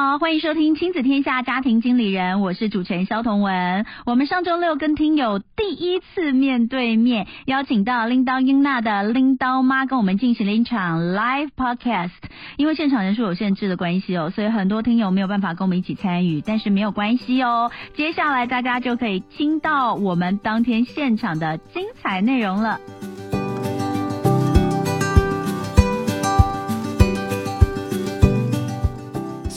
[0.00, 3.84] 好，欢迎收听亲子天下家庭经理人，我是主持人萧彤文。
[4.06, 12.12] 我们上周六跟听友第一次面对面，邀请到拎叨英娜的拎叨妈跟我们进行了一场 live podcast。
[12.58, 17.72] 因为现场人数有限制的关系哦，所以很多听友没有办法跟我们一起参与，但是没有关系哦。
[17.96, 22.78] 接下来大家就可以听到我们当天现场的精彩内容了。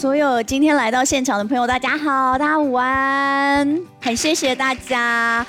[0.01, 5.45] 所有今天来到现场的朋友，大家好，大家午安，很谢谢大家。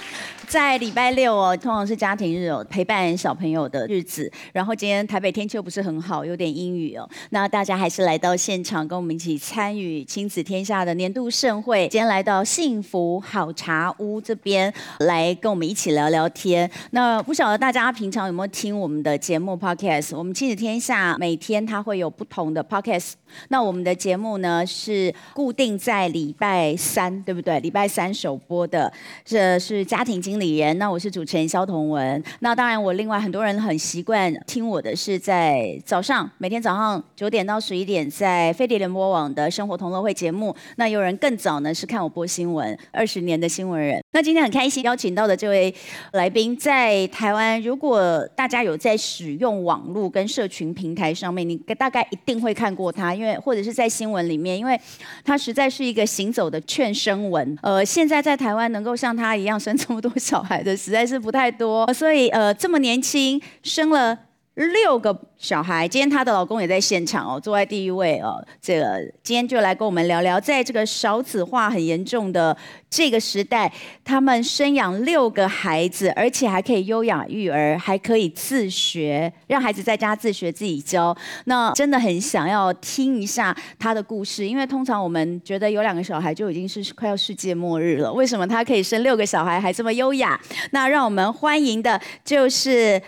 [0.53, 4.31] 在礼拜六哦，通常是家庭日哦，陪伴小朋友的日子。
[4.53, 7.09] 然后今天台北天气又不是很好，有点阴雨哦。
[7.31, 11.89] 那大家还是来到现场，跟我们一起参与亲子天下的年度盛会。
[11.89, 16.71] 今天来到幸福好茶屋这边来跟我们一起聊聊天。
[16.91, 20.15] 那不晓得大家平常有没有听我们的节目 Podcast？
[20.15, 23.13] 我们亲子天下每天它会有不同的 Podcast。
[23.49, 27.59] 那我们的节目呢是固定在礼拜三，对不对？
[27.61, 28.93] 礼拜三首播的，
[29.25, 30.42] 这是家庭经。
[30.43, 32.21] 理人，那我是主持人萧同文。
[32.41, 40.55] 那当然，我另外很多人很习惯听我的是在早上，每天早上九点到十一点，在飞碟联播网的生活同乐会节目。
[40.77, 44.03] 那有人更早呢，是看我播新闻，二十年的新闻人。
[44.11, 45.73] 那今天很开心邀请到的这位
[46.13, 54.79] 来宾，在台湾，如果大家有在使用网络跟社群平台上面，你大概一定会看过他，因为或者是在新闻里面，因为
[55.25, 57.57] 他实在是一个行走的劝生文。
[57.63, 60.43] 呃，现在在台湾能够像他一样生这么多小。
[60.43, 64.19] 孩的实在是不太多，所以呃，这么年轻生了
[64.55, 65.89] 六个小孩。
[65.89, 68.45] 今天她的老公也在现场哦，坐在第一位哦。
[68.61, 72.55] 这个今天就来跟我们聊聊，在这个少子化很严重的
[72.91, 73.73] 这个时代，
[74.05, 81.17] 他们生养六个孩子，而且还可以优雅育儿，还可以自学，让孩子在家自学自己教。
[81.47, 88.13] 那真的很想要听一下他的故事，因为通常我们觉得有两个小孩就已经是快要世界末日了。
[88.13, 90.39] 为什么他可以生六个小孩还这么优雅？
[90.73, 93.01] 那让我们欢迎的就是。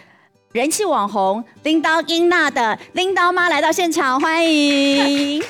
[0.55, 5.43] 人气网红拎刀英娜的拎刀妈来到现场，欢迎。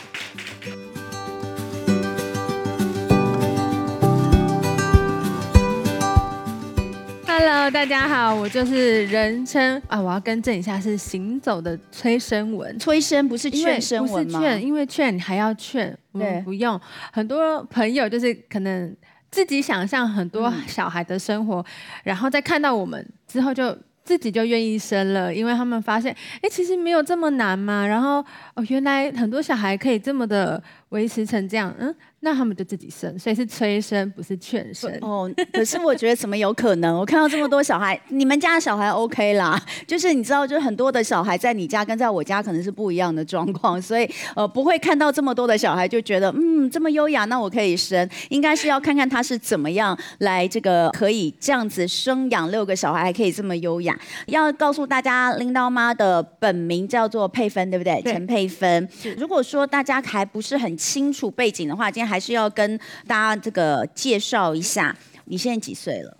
[7.26, 12.78] Hello，大家好，我就是人称啊，我要更正一下，是行走的催生文。
[12.78, 14.38] 催生不是劝生文吗？
[14.38, 16.80] 不是劝，因为劝你还要劝，对，不用。
[17.12, 18.96] 很多朋友就是可能
[19.30, 21.64] 自己想象很多小孩的生活，嗯、
[22.04, 23.76] 然后再看到我们之后就。
[24.04, 27.86] 自己就愿意生了，因为他们发现，哎，其实没有这么难嘛。
[27.86, 30.62] 然后，哦，原来很多小孩可以这么的
[30.94, 31.94] 维持成这样，嗯。
[32.20, 34.90] 那他们就自己生，所以是催生，不是劝生。
[35.02, 36.96] 哦，可是我觉得怎么有可能？
[36.98, 48.08] 我看到这么多小孩，你们家的小孩 OK 啦， 就是你知道，就是很多的小孩在你家跟在我家可能是不一样的状况，所以呃不会看到这么多的小孩就觉得嗯这么优雅，那我可以生。
[48.30, 53.94] 应该是要看看他是怎么样来这个可以这样子生养六个小孩还可以这么优雅。
[54.28, 58.00] 要告诉大家，拎叨妈的本名叫做佩芬，对不对？
[58.10, 58.88] 陈佩芬。
[59.18, 62.20] 如果说大家还不是很清楚背景的话，今天还。
[62.24, 64.96] 是要跟大家这个介绍一下，
[65.26, 66.16] 你现在几岁了？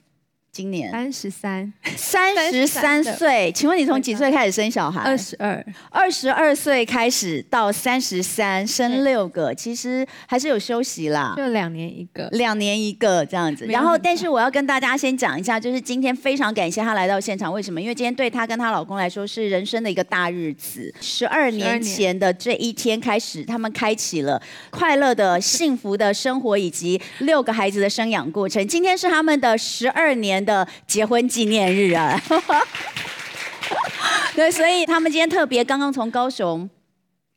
[0.54, 3.50] 今年三十三，三十三岁。
[3.50, 5.00] 请问你从几岁开始生小孩？
[5.00, 11.34] 二十二，二十二岁开始到三十三，生六个，其实还是有休息啦。
[11.36, 13.66] 就两年一个，两年一个这样子。
[13.66, 17.52] 然后，但是我要跟大家先讲一下，就是今天非常感谢她来到现场。
[17.52, 17.82] 为什么？
[17.82, 20.94] 因为今天对她跟她老公来说是人生的一个大日子。
[21.00, 28.64] 十二年前的这一天开始，他们开启了快乐的、幸福的生活，以及六个孩子的生养过程。
[28.68, 32.20] 今天是他们的十二年的结婚纪念日啊，
[34.36, 36.68] 对，所以他们今天特别刚刚从高雄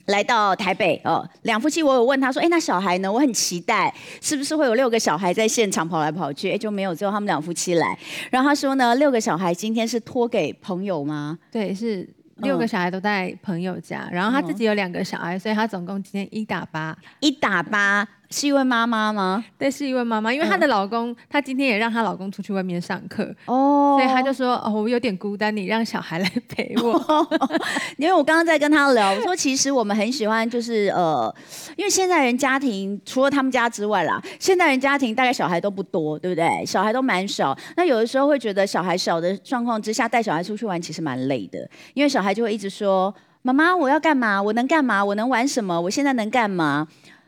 [0.07, 1.27] 来到台北哦。
[1.44, 3.12] 两夫妻，我有问他说：“哎，那小孩呢？
[3.12, 7.98] 我很期待，是不是会有六个小孩在现场跑来跑去？”哎，就没有，只有他们两夫妻来。
[8.30, 11.38] 然后他说呢，六个小孩今天是托给朋友吗？
[11.51, 12.07] 对，是。
[12.42, 18.07] 六个小孩都在朋友家，然后他自己有两个小孩，所以他总共今天一打八，一打八。
[18.29, 19.44] 是一位妈妈吗？
[19.57, 26.91] 对，是一位妈妈，因为她的老公，她、嗯、今天也让她老公出去外面上课哦，所以她就说：“哦，我有点孤单，你让小孩来陪我。
[27.07, 27.27] 哦
[27.97, 31.33] ”因为我刚刚在跟她聊，我说其实我们很喜欢，就是呃，
[31.77, 36.65] 因为现在人家庭除了他们家之外啦，现代人家庭大概小孩都不多，对不对？
[36.65, 41.59] 小孩都蛮少，那有的时候会觉得小孩少的状况之下带小孩出去玩其实蛮累的，
[41.94, 44.41] 因为小孩就会一直说：“妈妈，我要干嘛？
[44.41, 45.03] 我能干嘛？
[45.03, 45.79] 我能玩什么？
[45.79, 46.88] 我现在能干嘛？”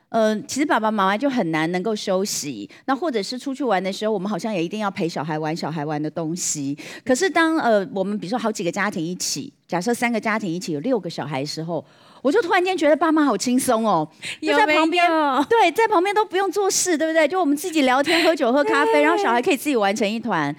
[0.10, 6.78] 嗯、呃，其实爸爸妈妈就很难能够休息，那或者是出去玩的时候，我们好像也一定要陪小孩玩小孩玩的东西。
[7.06, 11.84] 可是当呃我们比如说好几个家庭一起，假设三个家庭一起有六个小孩的时候，
[12.22, 14.08] 我就突然间觉得爸妈好轻松哦，
[14.42, 15.08] 就在旁边，
[15.48, 17.28] 对，在旁边都不用做事，对不对？
[17.28, 20.54] 就我们自己聊天、喝酒、喝咖啡，然后小孩可以自己玩成一团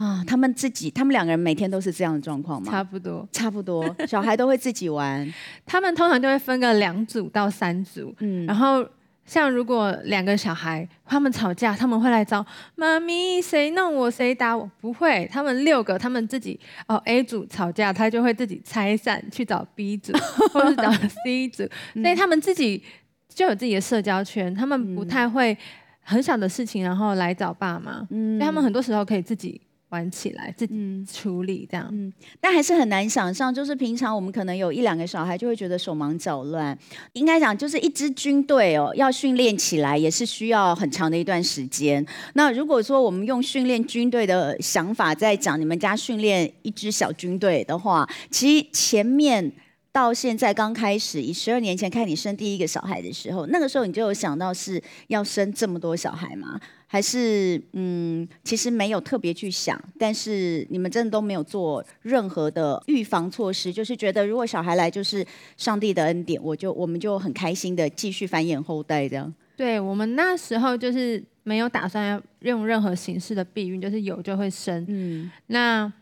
[0.00, 0.24] 啊。
[0.26, 2.72] 他们自己，他们两个人每天都是这样的状况吗？
[2.72, 5.32] 差不多，差不多，小孩都会自己玩。
[5.64, 8.84] 他们通常就会分个两组到三组，嗯，然后。
[9.26, 12.44] 像如果两个小孩他们吵架，他们会来找
[12.74, 14.68] 妈咪，谁弄我谁打我？
[14.80, 16.58] 不会，他们六个他们自己
[16.88, 20.12] 哦 A 组吵架，他就会自己拆散去找 B 组
[20.52, 20.90] 或者找
[21.24, 21.58] C 组，
[21.94, 22.82] 所以他们自己
[23.28, 25.56] 就有自己的社交圈，他们不太会
[26.00, 29.60] 很小的事情然后来找爸妈，嗯，所以他们很多时候可以自己。
[29.90, 36.76] 玩起来自己处理这样，嗯，但还是很难想象，就是平常我们可能有一两个小孩，就会觉得手忙脚乱。
[37.12, 42.04] 应该讲，就是一支军队哦，要训练起来也是需要很长的一段时间。
[42.34, 49.52] 那如果说我们用训练军队的想法在讲你们家训练一支小军队的话，其实前面
[49.90, 56.60] 到现在刚开始，以十二年前看你生第一个小孩的时候，那个时候你就有想到是要生这么多小孩吗？
[56.92, 65.24] 还是嗯，其实没有特别去想，但是你们真的都没有做任何的预防措施，就是觉得如果小孩来就是
[65.56, 69.32] 上帝的恩典，我就我们就很开心的继续繁衍后代这样。
[69.56, 74.84] 对，我们那时候就是没有打算要用任何形式的避孕，就是有就会生。
[74.88, 75.92] 嗯，那。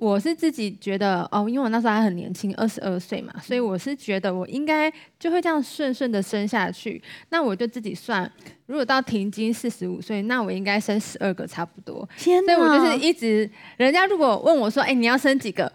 [0.00, 7.00] 我是自己觉得哦，因为我那时候还很年轻，二十二岁嘛，所以我是觉得我应该就会这样顺顺的生下去。
[7.28, 8.28] 那我就自己算，
[8.64, 12.08] 如果到停经四十五岁，那我应该生十二个差不多。
[12.16, 12.56] 天哪！
[12.56, 15.70] 所以我就是一直，人家如果问我说，哎，你要生几个？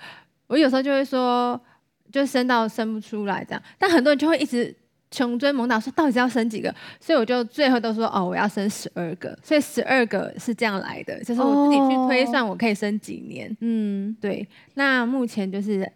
[0.48, 1.62] 我有时候就会说，
[2.12, 3.62] 就生到生不出来这样。
[3.78, 4.76] 但很多人就会一直。
[5.16, 13.56] 穷追猛打说到底是要生几个，所以我就最后都说哦，我要生十二个，所以十二个是这样来的，就是我自己去推算我可以生几年。
[13.62, 14.46] 嗯，对。
[14.74, 15.90] 那目前就是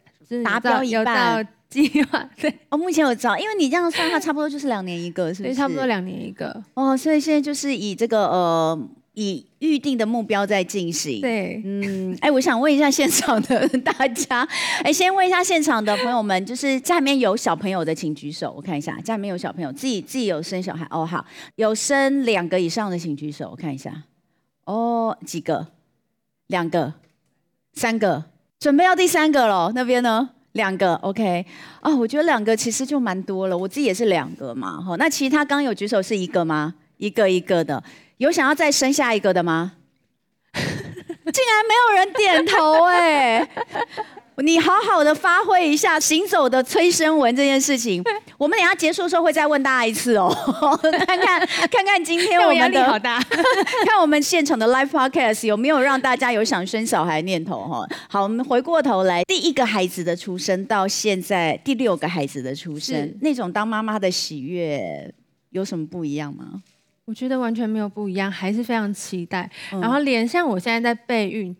[0.44, 2.54] 达标一半计划，对。
[2.70, 5.56] 哦，目前有招，因为你这样算，的话差不多就是两年一个，是不是？
[5.56, 6.64] 差不多两年一个。
[6.76, 8.90] 哦，所以现在就是以这个呃。
[9.22, 11.20] 以预定的目标在进行。
[11.20, 14.48] 对，嗯，哎，我想问一下现场的大家，
[14.82, 21.26] 哎，先问一下现场的朋友们，就是家里面有小朋友的，请举手，我看一下，家里面有小朋友，自己自己有生小孩，哦，好，
[21.56, 24.04] 有生两个以上的，请举手，我看一下，
[24.64, 25.68] 哦，几个？
[26.48, 26.94] 两个？
[27.74, 28.24] 三个？
[28.58, 30.30] 准备要第三个了，那边呢？
[30.54, 31.46] 两个，OK，
[31.82, 36.76] 哦，我觉得两个其实就蛮多了，我自己也是两个嘛，哈，那其他刚刚有举手是一个吗？
[36.98, 37.84] 一个一个的。
[38.20, 39.74] 有想要再生下一个的吗？
[40.54, 43.48] 竟然没有人点头哎！
[44.44, 48.04] 你好好的发挥一下行走的催生文这件事情。
[48.38, 50.30] 我们等下结束的时候会再问大家一次哦，
[51.06, 51.40] 看看
[51.72, 53.22] 看看今天我们的好大，
[53.88, 57.88] 看我们现场的 live podcast 有没有让大家有想生小孩念头哈。
[58.10, 65.14] 好，我们回过头来，第一个孩子的出生到现在第六个孩子的出生，那种当妈妈的喜悦
[65.52, 66.62] 有什么不一样吗？
[67.10, 69.50] 我觉得完全没有不一样，还是非常期待。
[69.74, 71.56] 嗯、然后连像我现在在备孕，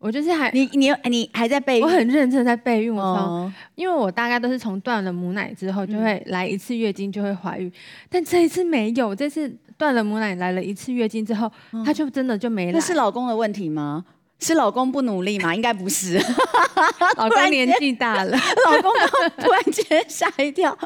[0.00, 2.92] 我就是还你你你还在备孕，我很认真在备孕。
[2.92, 7.72] 我从、哦、因为我大概都是从断了母奶之后就会来一次月经就会怀孕，嗯、
[8.10, 11.48] 但这一次没有，这次断了母奶来了一次月经之后，
[11.86, 12.72] 他、嗯、就真的就没了。
[12.72, 14.04] 那是老公的问题吗？
[14.40, 15.54] 是老公不努力吗？
[15.54, 16.20] 应该不是，
[17.16, 18.92] 老公年纪大了， 老公
[19.36, 20.76] 突然间吓一跳。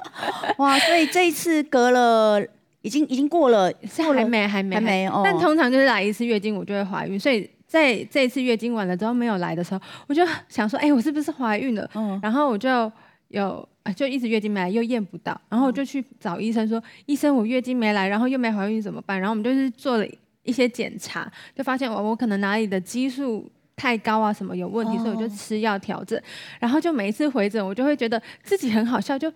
[0.59, 2.43] 哇，所以这一次隔了。
[2.83, 5.23] 已经已经过了，还没还没还没哦。
[5.25, 7.19] 但通常就是来一次月经，我就会怀孕。
[7.19, 11.89] 所以在这一次月经完了之后没有来的时候，我就想说，哎、欸，我是不是怀孕了？
[11.95, 12.19] 嗯。
[12.23, 12.91] 然后我就
[13.29, 19.19] 有就一直月经没来，又验不到，然后我就去找医生说，嗯、医生，我月经没来，然后又没怀孕怎么办？
[19.19, 20.07] 然后我们就是做了
[20.43, 26.21] 一些检查，就发现我我可能哪里的激素太高啊，什么有问题，所以我就吃药调整。
[26.59, 29.33] 然后就每一次回诊，我就会觉得自己很好笑，就。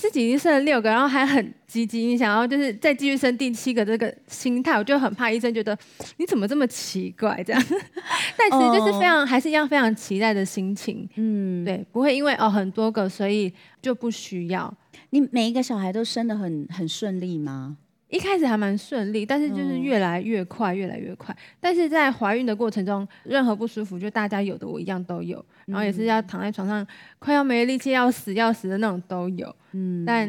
[0.00, 5.76] 自己已经生了六个，然后还很积极，你想要就是再继续生第七个这个心态，我就很怕医生觉得
[6.16, 7.62] 你怎么这么奇怪这样。
[8.34, 13.52] 但其实就是非常、哦、还是一样非常期待的心情，嗯，对，不会因为哦很多个所以
[13.82, 14.72] 就不需要。
[15.10, 17.76] 你每一个小孩都生的很很顺利吗？
[18.10, 21.34] 一开始还蛮顺利，但是就是越来越快，越来越快。
[21.60, 26.84] 但是在怀孕的过程中，任何不舒服，就大家有的我一样都有，然后也是要躺在床上
[27.20, 29.54] 快要没力气、要死要死的那种都有。
[29.72, 30.28] 嗯，但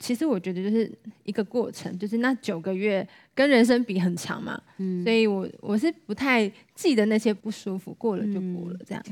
[0.00, 0.90] 其实我觉得就是
[1.22, 4.60] 一个过程，就是那九个月跟人生比很长嘛。
[4.78, 9.02] 嗯，所以我我是不太记得那些不舒服，过了就过了这样。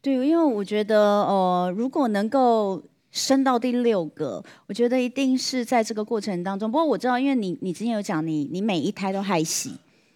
[0.00, 2.80] 对，因为我觉得呃，如果能够。
[3.18, 6.70] 生到第六个，我觉得一定是在这个过程当中。
[6.70, 9.72] 不过我知道，因为你你之前有讲，你你每一胎都害喜，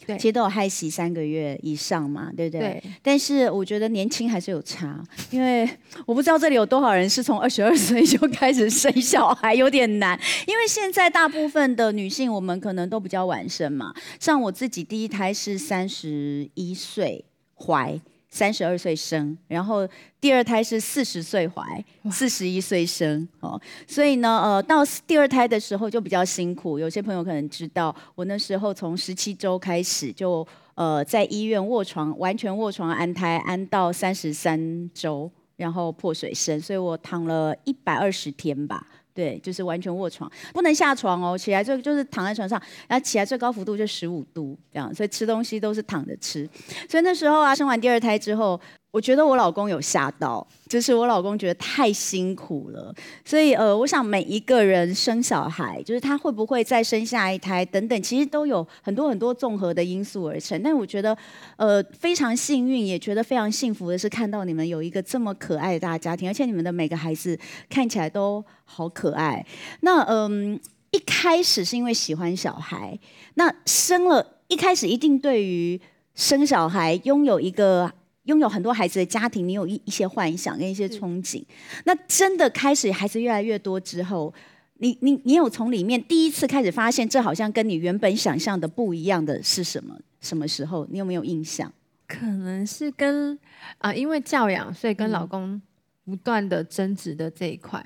[0.07, 2.61] 对，其实都有害喜三个月以上嘛，对不对？
[2.61, 2.83] 对。
[3.03, 5.69] 但是我觉得年轻还是有差，因为
[6.07, 10.19] 我不知道这里有多少人是从二十二岁就开始生小孩，有点难。
[10.47, 13.93] 因为现在大部分的女性，我们可能都比较晚生嘛。
[14.21, 17.25] 像我自己第一胎是三十一岁
[17.57, 18.01] 怀。
[18.33, 19.87] 三十二岁生，然后
[20.19, 21.63] 第二胎是四十岁怀，
[22.11, 26.79] 四十一岁生哦，所以呢，呃，到第二胎的时候就比较辛苦。
[26.79, 38.87] 有些朋友可能知道，我那时候从十七周开始就呃在医院卧床，完全卧床安胎，安到三十三周，然后破水生，所以我躺了一百二十天吧。
[39.15, 41.37] 对，就是完全卧床，不能下床哦。
[41.37, 46.49] 起来就就是躺在床上，然后起来最高幅度就十五度这样，所以吃东西都是躺着吃。
[46.89, 48.61] 所以那时候啊，生完第二胎之后。
[48.93, 52.95] 我觉得我老公有吓到，就是我老公觉得太辛苦了，
[53.25, 60.63] 所以呃，我想每一个人生小孩，就是他会不会再生下一胎等等，其实都有很多很多综合的因素而成。
[60.63, 61.17] 但我觉得
[61.57, 67.39] 呃非常幸运，也觉得非常幸福的是看到你们有一个这么可爱的大家庭，而且你们的每个孩子
[67.71, 69.43] 看起来都好可爱。
[69.81, 72.99] 那嗯、一开始是因为喜欢小孩，
[73.37, 75.81] 那生了一开始一定对于
[76.15, 77.91] 生小孩拥有一个。
[78.25, 81.45] 拥有很多孩子的家庭，你有一一些幻想跟一些憧憬。
[81.85, 84.33] 那真的开始孩子越来越多之后，
[84.79, 89.99] 你你你有从里面第一次开始发现，这好像跟你原本想象的不一样的是什么？
[90.21, 90.87] 什么时候？
[90.89, 91.73] 你有没有印象？
[92.07, 93.35] 可能是跟
[93.79, 95.61] 啊、呃，因为教养，所以跟老公
[96.05, 97.85] 不断的争执的这一块。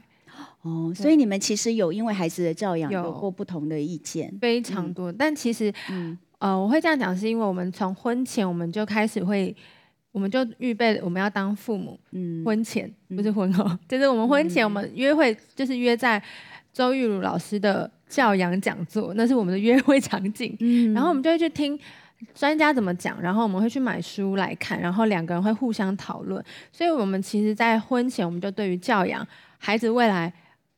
[0.61, 5.11] 哦，所以你们其实有因为孩子的教养有过不同的意见，非常多。
[5.11, 9.57] 嗯、但其实，嗯呃，我会这样讲，是因为我们从婚前我们就开始会。
[10.17, 16.21] 我们就预备我们要当父母，嗯，婚前不是婚后，嗯、 就是我们婚前我们约会，就是约在
[16.73, 20.57] 周玉如老师的教养讲座，那是我们的约会场景。
[20.61, 21.79] 嗯，然后我们就会去听
[22.35, 26.43] 专家怎么讲，然后我们会去买书来看，然后两个人会互相讨论。
[26.73, 29.27] 所以，我们其实，在婚前我们就对于教养
[29.59, 30.33] 孩子未来，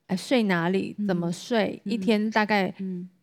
[0.09, 2.75] 哎，睡哪里，怎么睡，嗯、一天大概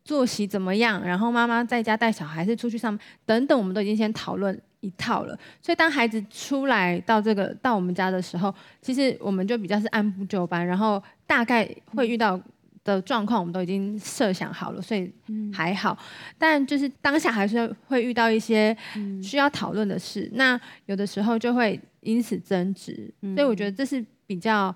[0.06, 4.58] 作息怎么样，然后妈妈在家带小孩，还是出去上班等等，我们都已经先讨论。
[4.86, 12.40] 一套了，所以当孩子出来到这个到我们家的时候，其实我们就比较是按部就班，然后大概会遇到
[12.84, 15.12] 的状况，我们都已经设想好了，所以
[15.52, 15.98] 还好。
[16.38, 18.78] 但就是当下还是会遇到一些
[19.24, 24.76] 需要讨论的事，那有的时候就会因此争执，所以我觉得这是比较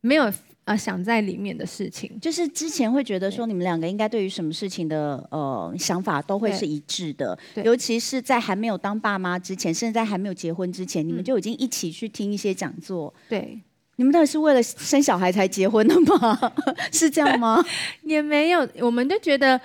[0.00, 0.32] 没有。
[0.70, 13.12] 啊，想在里面的事情，就是之前会觉得说，你们两个应该对于什么事情的呃想法都会是一致的，尤其是在还没有当爸妈之前，甚至在还没有结婚之前，你们就已经一起去听一些讲座。
[13.28, 13.60] 对，
[13.96, 16.52] 你们到底是为了生小孩才结婚的吗？
[16.92, 17.64] 是这样吗？
[18.04, 19.60] 也没有，我们就觉得。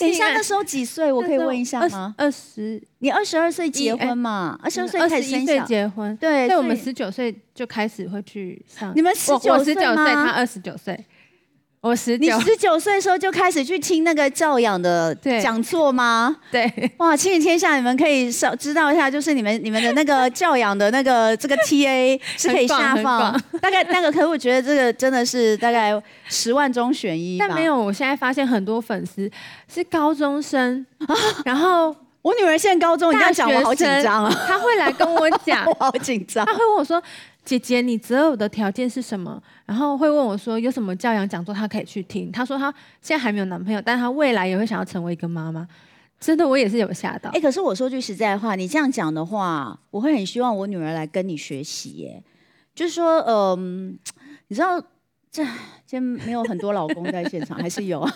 [0.00, 1.12] 等一下，那时候几岁？
[1.12, 2.14] 我可以问一下吗？
[2.16, 4.58] 二十，你二十二岁结婚嘛？
[4.62, 8.92] 二十二岁开始生小孩结婚，对，所以我们十九岁就开始会去上。
[8.96, 10.06] 你们十九岁吗？
[10.24, 10.98] 他二十九岁。
[11.82, 15.12] 我十你十九岁的时候就开始去听那个教养的
[15.42, 16.36] 讲座吗？
[16.98, 27.36] 哇，亲子天下，你们可以稍知道一下，就是你们你们的那个教养的那个这个 TA 是可以下放，大概那个，可是我觉得这个真的是大概十万中选一。
[27.36, 29.28] 但没有，我现在发现很多粉丝
[29.66, 30.86] 是高中生，
[31.44, 37.02] 然后我女儿现在高中，你这样讲我好紧张啊，她会来跟我讲， 我好紧张，她会问我说。
[37.44, 39.42] 姐姐，你择偶的条件是什么？
[39.66, 42.30] 然后会问我说，有什么教养讲座，她可以去听。
[42.30, 45.66] 她说她现在还没有男朋友，但她未来也会想要成为一个妈妈。
[46.20, 47.30] 真的，我也是有吓到。
[47.30, 52.22] 哎，可是我说句实在话，你这样讲的话，我会很希望我女儿来跟你学习耶。
[52.74, 53.98] 就是说，嗯，
[54.48, 54.82] 你知道。
[55.32, 55.42] 这
[55.92, 58.10] 今天没有很多老公在现场，还是有啊？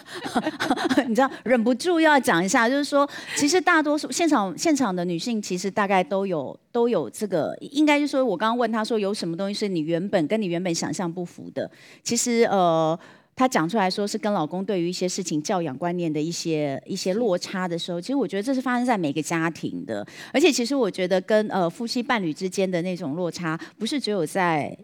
[1.06, 3.06] 你知道，忍不住要讲一下，就是说，
[3.36, 11.70] 其实大多数现场现场的女性，其实大概都有都有这个，应该就是说我刚刚问她说有什么东西是你原本跟你原本想象不符的，
[12.02, 12.98] 其实呃，
[13.34, 20.02] 她讲出来说是跟老公对于一些事情教养观念的一些一些落差的时候，其实我觉得这是发生在每个家庭的，
[20.32, 24.74] 而且其实我觉得跟呃夫妻伴侣之间的那种落差，不是只有在。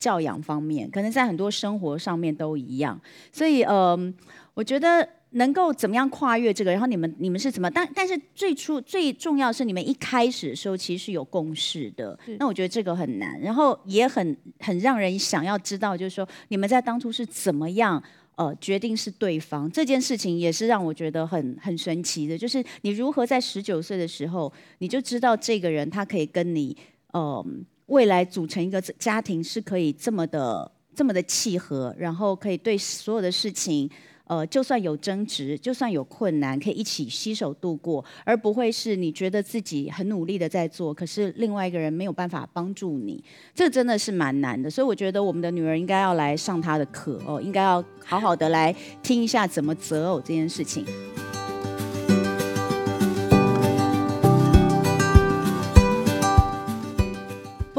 [0.00, 2.98] 教养方面，可能在很多生活上面都一样，
[3.30, 4.14] 所以，嗯、呃，
[4.54, 6.72] 我觉得能够怎么样跨越这个？
[6.72, 7.70] 然后你们你们是怎么？
[7.70, 12.18] 但但是最初最重要是你们一开始的时候其实是有共识的。
[12.38, 18.02] 那我觉得这个很难，然后也很很让人想要知道，就是说你们在当初是怎么样
[18.36, 22.38] 呃决定是对方这件事情，也是让我觉得很很神奇的。
[22.38, 26.74] 就是你如何在十九岁的时候你就知道这个人他可以跟你
[27.12, 27.44] 呃
[27.90, 33.88] 未来组成一个家庭是可以这么的这么的契合，然后可以对所有的事情。
[34.30, 43.20] 呃，就算有争执，就算有困难，可以一起携手度过，而不会是你觉得自己很努力的在做，可是另外一个人没有办法帮助你，
[43.52, 44.70] 这真的是蛮难的。
[44.70, 50.86] 所以我觉得我们的女儿应该要来上她的课哦，应该要好好的来听一下怎么择偶这件事情。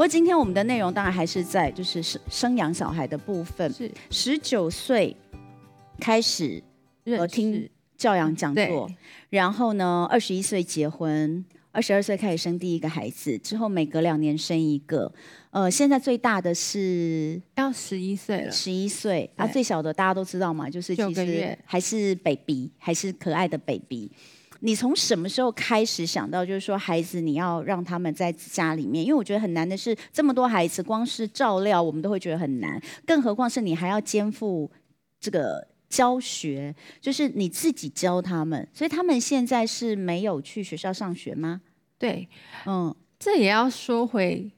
[0.02, 3.88] 过今天我们的内容当然还是在就是生生养小孩的部分，是。
[4.10, 5.16] 十九岁。
[6.00, 6.60] 开始
[7.04, 8.90] 呃听教养讲座，
[9.30, 15.12] 然后呢，二十一岁结婚，二十二岁开始生第一个孩子，之后每隔两年生一个。
[15.52, 19.30] 呃，现在最大的是要十一岁了，十一岁。
[19.36, 24.10] 啊，最小的大家都知道嘛，就是其实还是 baby，还是可爱的 baby。
[24.62, 29.04] 你从什么时候开始想到，就是说孩子你要让他们在家里面？
[29.04, 34.70] 因为我觉得很难的是这么多孩子，光是照料我们都会觉得很难，更何况是你还要肩负
[35.20, 35.70] 这个。
[35.92, 41.60] 教学就是你自己教他们，所以他们现在是没有去学校上学吗？
[41.98, 42.26] 对，
[42.64, 44.50] 嗯，这也要说回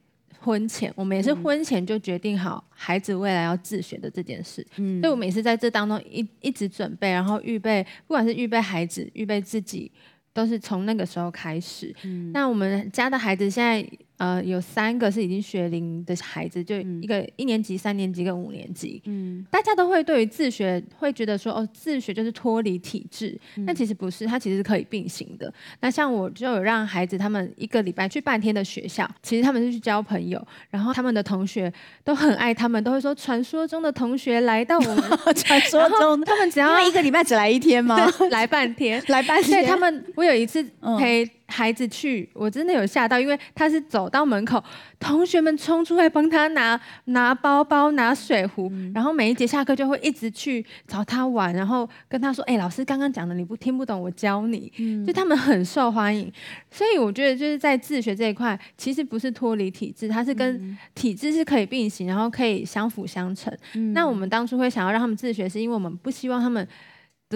[0.45, 4.65] 婚前，我们也是婚前就决定好孩子未来要自学的这件事。
[4.77, 9.91] 嗯，所以我们也是在这当中一一直准备，然后预备，不管是预备孩子，预备自己，
[10.31, 11.91] 都是从那个时候开始。
[12.03, 13.83] 嗯，那我们家的孩子现在。
[14.17, 19.01] 呃，有三个是已经学龄的孩子，就一个一年级、三年级跟五年级。
[19.05, 25.53] 嗯，大家都会对于自学会觉得说，哦，自学就是脱离体制，但、嗯、其实不是，它其实是可以并行的。
[25.81, 31.71] 那像我就有让孩子他们一个礼拜去半天的学校，其实他们是去交朋友，然后他们的同学
[32.03, 35.03] 都很爱他们，都会说传说中的同学来到我们，
[35.35, 38.09] 传说中他们只要一个礼拜只来一天吗？
[38.31, 39.61] 来半天，来半天。
[39.61, 40.63] 对，他们我有一次
[40.97, 41.29] 陪。
[41.47, 44.63] 孩子去，我真的有吓到，因为他是走到门口，
[44.99, 54.71] 同学们冲出来帮他拿拿包包、拿水壶，嗯、然后每一节下课就会一直去找他玩，然后跟他说：“哎、欸，老师刚刚讲的你不听不懂，我教你。
[54.77, 56.31] 嗯”就他们很受欢迎，
[56.71, 63.55] 所以我觉得就是在自学这一块，其实不是脱离体制，它是跟体制是可以并行，然后可以相辅相成。
[63.75, 66.67] 嗯、那我们当初会想要让他们自学，是因为我们不希望他们。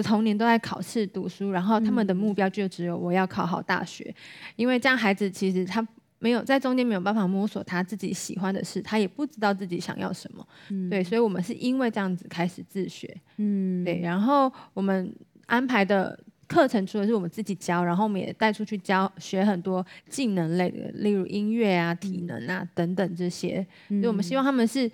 [0.00, 4.14] 的童年都在考试读书，然后他们的目标就只有我要考好大学，
[4.56, 5.86] 因为这样孩子其实他
[6.18, 15.14] 没有在中间没有办法摸索他自己喜欢的事，他也不知道自己想要什么，嗯、对，所以我们是因为这样子开始自学，嗯，对，然后我们
[15.46, 24.90] 安排的课程除了是我们自己教，然后我们也带出去教学很多技能类的，例如音乐啊、体能啊等等这些，所以我们希望他们是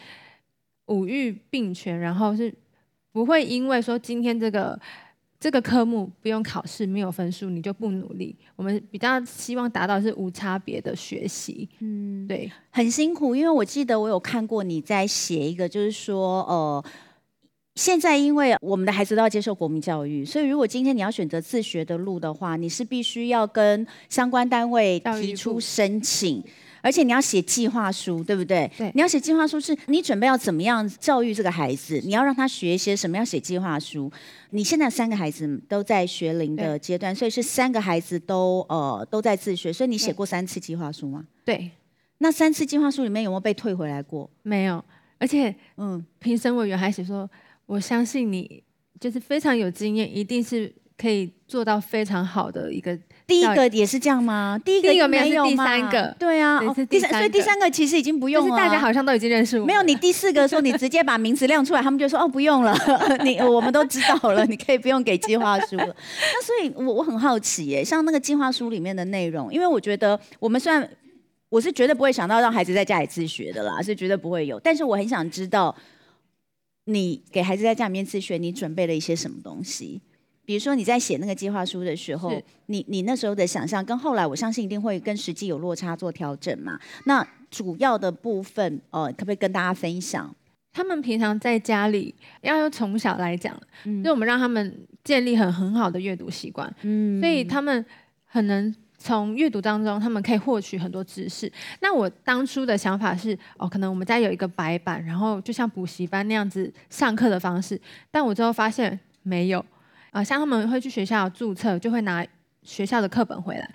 [0.86, 2.52] 五育并全，然后是。
[3.16, 4.78] 不会因为说今天这个
[5.40, 8.36] 这个科目不用考试，没有分数，你就不努力。
[8.56, 11.66] 我们比较希望达到是无差别的学习。
[11.78, 16.84] 嗯，对，很辛苦，因为我记得我有看过你在写一个，就是说，呃，
[17.74, 26.44] 现在因为我们的孩子都要接受国民教育，所以如果今天你要选择自学的路的话，你是必须要跟相关单位提出申请。
[26.86, 28.70] 而且你要写计划书，对不对？
[28.78, 28.92] 对。
[28.94, 32.00] 你要写计划书，是你准备要怎么样教育这个孩子？
[32.04, 33.16] 你要让他学一些什么？
[33.16, 34.08] 要写计划书。
[34.50, 39.72] 你现在三个孩子都在学龄的阶段，所以是三个孩子都呃都在自学。
[39.72, 41.26] 所以你写过三次计划书吗？
[41.44, 41.72] 对。
[42.18, 44.30] 那三次计划书里面有没有被退回来过？
[44.44, 44.84] 没有。
[45.18, 47.28] 而且，嗯，评审委员还写说，
[47.66, 48.62] 我相信你
[49.00, 52.98] 就是非常有经验，一定是可以做到非常好的一个。
[53.26, 54.56] 第一个也是这样吗？
[54.64, 55.48] 第一个没有吗？
[55.48, 58.56] 第，第三个，对啊，第三，所以第三个其实已经不用了。
[58.56, 59.66] 大家好像都已经认识我。
[59.66, 62.72] 没有，你第四个说你直接把名字亮出来，他们就说哦不用了，
[63.24, 65.86] 你我们都知道了，你可以不用给计划书了。
[65.86, 70.88] 那所以我我很好奇耶，像那个计划书里面的内容，因为我觉得我们虽然
[71.48, 75.74] 我是绝对不会想到让孩子在家里自学的啦，是绝对不会有，但是我很想知道
[76.84, 80.00] 你给孩子在家里面自学，你准备了一些什么东西。
[80.46, 86.78] 比如说你在写那个计划书的时候，你你那时候的想象跟后来，我相信一定会跟实际有落差，做调整嘛。
[87.04, 90.34] 那主要的部分，呃，可不可以跟大家分享？
[90.72, 97.84] 他们平常在家里要从小来讲，嗯，就我们让他们建立很很好的阅读习惯，嗯，所以他们
[98.24, 101.50] 很能从阅读当中，他们可以获取很多知识。
[101.80, 107.80] 那我当初的想法是，哦，可能我们家有一个白板，然后就像补习班那样子上课的方式，
[108.10, 109.64] 但我最后发现没有。
[110.16, 112.26] 呃，像他们会去学校注册，就会拿
[112.62, 113.70] 学校的课本回来。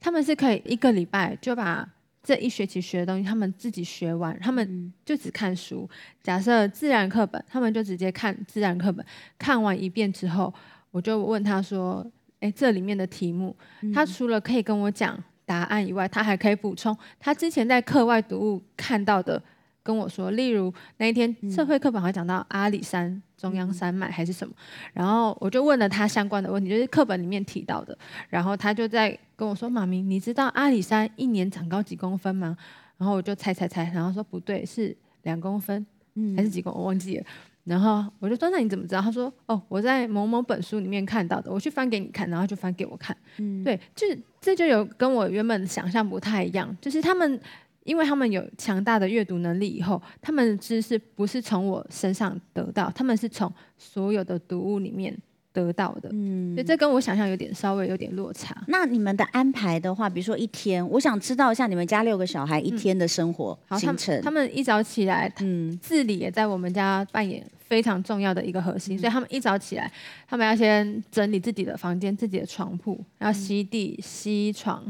[0.00, 1.88] 他们是可以一个礼拜就把
[2.20, 5.88] 这一学期学的东西，他们自己学完，他们就只看书。
[6.20, 9.06] 假设自然课本，他们就直接看自然课本，
[9.38, 10.52] 看完一遍之后，
[10.90, 12.04] 我就问他说
[12.40, 13.56] ：“诶，这里面的题目，
[13.94, 19.40] 他除了可以跟我讲答案以外，他还可以补充他之前在课外读物看到的。”
[19.84, 24.54] 跟我说，例如那一天社会课本还讲到阿里山中央山脉还是什么，
[24.94, 27.96] 然后我就问了他相关的问题，就是课本里面提到的，
[28.30, 32.56] 然后他就在跟我说：“妈咪，你知道阿里山一年长高几公分吗？”
[32.96, 35.86] 然后我就猜猜猜，然后说不对，是两公分，
[36.34, 37.24] 还是几公，我忘记了。
[37.64, 47.38] 然后我就说：“那你怎么知道？”他说：“哦，我在某某本书里面看到的，我去翻给你看，然后就翻给我看。”嗯，对，就是这就有跟我原本想象不太一样，就是他们。
[47.84, 55.16] 因为他们有强大的阅读能力，以后他们的知识不是从我身上得到，他们是从所有的读物里面
[55.52, 56.08] 得到的。
[56.12, 58.56] 嗯，所以这跟我想象有点稍微有点落差。
[58.68, 64.14] 那你们的安排的话，比如说一天，我想知道一下你们家六个小孩一天的生活行程。
[64.16, 69.92] 嗯、他，们他们一早起来，嗯，自理也在我们家扮演非常重要的一个核心，嗯、所以他们一早起来，
[70.26, 74.82] 他们要先整理自己的房间、自己的床铺，然后吸地、吸床。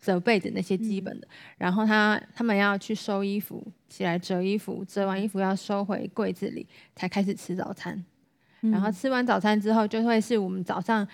[0.00, 8.02] 折被子那些基本的，嗯、然后他他们要去收衣服，起来折衣服，折完衣服要收回柜子里，才开始吃早餐。
[8.62, 11.06] 嗯、然后吃完早餐之后，就会是我们早上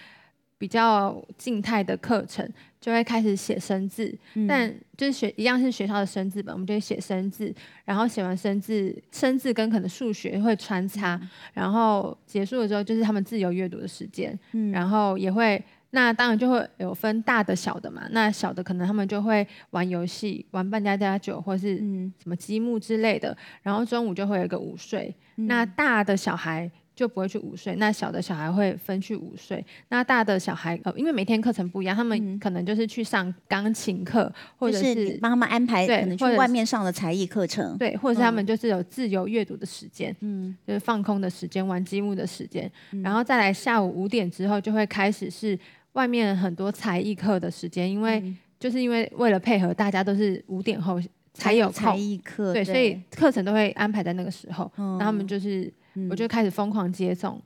[0.57, 2.49] 比较静态的课程，
[2.81, 4.17] 就会开始写生字。
[4.35, 7.53] 嗯、但就是学一样是学校的生字本，我们就会写生字。
[7.85, 11.19] 然后写完生字，生字跟可能数学会穿插。
[11.21, 14.39] 嗯、然后结束的时候，就是他们自由阅读的时间。
[14.53, 15.61] 嗯、然后也会。
[15.97, 18.03] 那当然就会有分大的小的嘛。
[18.11, 23.31] 那小的可能他们就会玩游戏，玩扮家家酒或是什么积木之类的。
[23.31, 25.15] 嗯、然后中午就会有一个午睡。
[25.37, 29.65] 嗯、那大的小孩就不会去午睡，那小的小孩会分去午睡。
[29.89, 42.71] 那大的小孩呃，因为每天课程不一样，他们可能就是去上钢琴课，嗯、或者是帮他们安排可能去外面上的才艺课程，对，或者是他们就是有自由阅读的时间，嗯，就是放空的时间，玩积木的时间。
[42.93, 45.59] 嗯、然后再来下午五点之后就会开始是。
[45.97, 48.23] 外面很多才艺课的时间，因为
[48.61, 51.01] 就是因为为了配合大家都是五点后
[51.33, 54.71] 才有才艺课，对，所以课程都会安排在那个时候。
[54.77, 55.73] 然后他们就是，
[56.11, 57.41] 我就开始疯狂接送，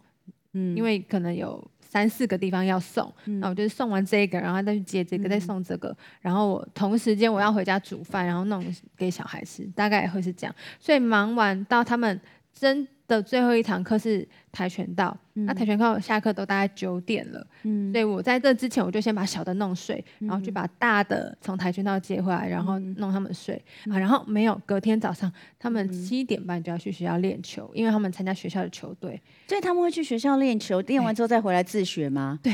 [0.52, 8.64] 嗯，因为可能有三四个地方要送，那我就是送完这个，然后再去接这个，再送这个，然后我同时间我要回家煮饭，然后弄
[8.96, 10.54] 给小孩吃，大概也会是这样。
[10.80, 12.20] 所以忙完到他们
[12.52, 12.86] 真。
[13.10, 32.38] 的最后一堂课是跆拳道，嗯、那跆拳道下课都大概九点了，嗯，所以我在这之前我就先把小的弄睡，嗯、然后去把大的从跆拳道接回来，然后弄他们睡，嗯、啊，然后没有，隔天早上他们七点半就要去学校练球，因为他们参加学校的球队，所以他们会去学校练球，练完之后再回来自学吗？
[32.42, 32.52] 对。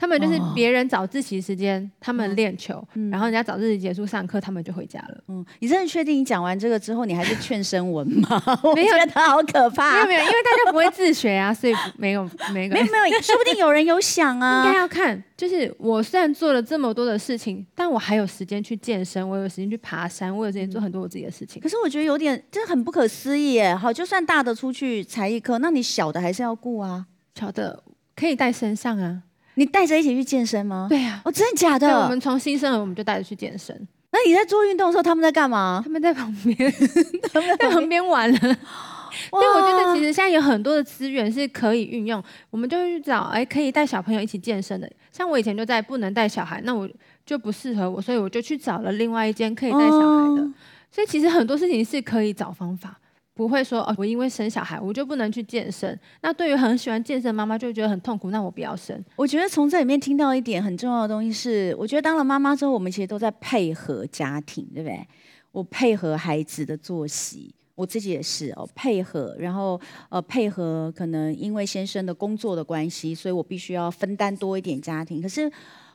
[0.00, 5.24] 他们就是别人早自习时间，哦、他们练球，嗯、然后人家早自习结束上课，他们就回家了。
[5.28, 8.42] 嗯，你真的确定你讲完这个之后，你还是劝生文吗？
[8.74, 9.92] 没有，他好可怕。
[9.92, 14.64] 没有没有，因为大家不会自学啊，所以没有没有没有没有，说不定有人有想啊。
[14.64, 21.60] 应该要看，就是我虽然做了这么多的事情，但我还有时间去健身，我有时间去爬山，我有时间做很多我自己的事情。
[21.60, 23.76] 可是我觉得有点，真的很不可思议耶。
[23.76, 27.04] 好，就算大的出去才艺课，那你小的还是要顾啊。
[27.38, 27.82] 小的
[28.16, 29.22] 可以带身上啊。
[29.54, 30.86] 你带着一起去健身吗？
[30.88, 31.22] 对呀、啊。
[31.24, 31.88] 哦，真的假的？
[31.88, 33.76] 对，我们从新生儿我们就带着去健身。
[34.12, 35.80] 那你在做运动的时候，他们在干嘛？
[35.84, 36.56] 他们在旁边，
[37.32, 38.38] 他们在旁边玩了。
[38.38, 44.90] 所以我觉得，其实现在有很多的资源是可以运用，我们就去找，哎，可以带小朋友一起健身的。
[45.12, 46.88] 像我以前就在不能带小孩，那我
[47.26, 50.42] 就不适合我，所以我就去找了另外一间可以带小孩的。
[50.42, 50.54] 哦、
[50.90, 52.98] 所以其实很多事情是可以找方法。
[53.48, 55.98] 不会说哦，我因为生小孩我就不能去健身。
[56.20, 59.02] 那对于很喜欢健身妈妈就觉得很痛苦，那我不要生。
[59.16, 65.06] 我觉得从这里面听到一点很重要的东西是，我觉得当了妈妈之后，我们其实都在配合家庭，对不对？
[65.52, 75.22] 我配合孩子的作息，我自己也是哦，配合，然后呃配合，可能因为先生的工作的关系，所以我必须要分担多一点家庭。
[75.22, 75.50] 可是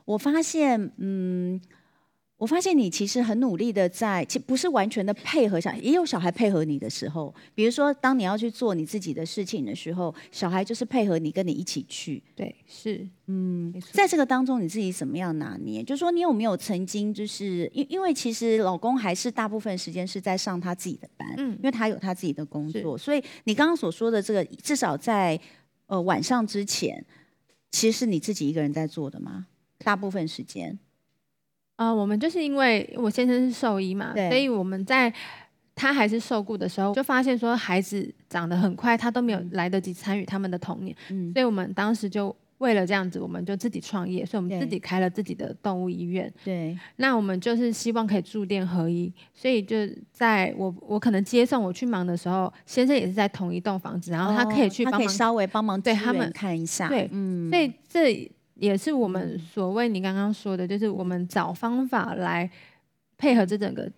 [0.05, 1.62] 我发现，嗯。
[2.38, 7.34] 我发现你其实很努力的在，其实不是完全的配合小孩，也有小孩配合你的时候。
[7.54, 12.21] 比如说，当你要去做你自己的事情的时候，小孩就是配合你，跟你一起去。
[12.36, 15.82] 对，是，嗯，在这个当中，你自己怎么样拿捏？
[15.82, 25.39] 就是说，你有没有曾经就是因因为其实老公还是大部分时间是在上他自己的班，嗯，因为他有他自己的工作，所以你刚刚所说的这个，至少在
[25.88, 27.06] 呃晚上之前，
[27.71, 29.48] 其实是你自己一个人在做的吗？
[29.80, 30.78] 大部分时间？
[31.76, 35.14] 啊、呃，我们就是因为我先生是兽医嘛，所以我们在
[35.76, 46.34] 他还是受雇的时候，就发现说孩子长得很快，他都没有来得及参与他们的童年，嗯，所以我们当时就为了这样子，我们就自己创业，所以我们自己开了自己的动物医院。
[46.46, 49.76] 对，那我们就是希望可以住店合一，所以就
[50.14, 56.88] 在我我可能接送我去忙的时候，先生也是在同一栋房子，然后他可以去帮忙，哦、稍微帮忙对他们看一下。
[56.88, 62.50] 对，嗯，所以这也是我们所谓你刚刚说的，就是我们找方法来
[63.18, 63.89] 配合这整个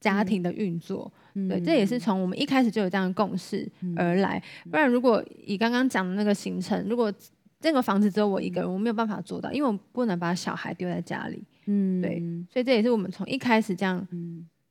[0.00, 1.12] 家庭的运作。
[1.34, 4.40] 嗯、对，这也是从我们一开始就有这样的共识而来。
[4.64, 7.12] 嗯、不然，如果以刚刚讲的那个行程，如果
[7.60, 11.42] 这个房子只有我一个人，我没有办法做到，因为我不能把小孩丢在家里。
[11.66, 12.22] 嗯，对，
[12.52, 14.06] 所以这也是我们从一开始这样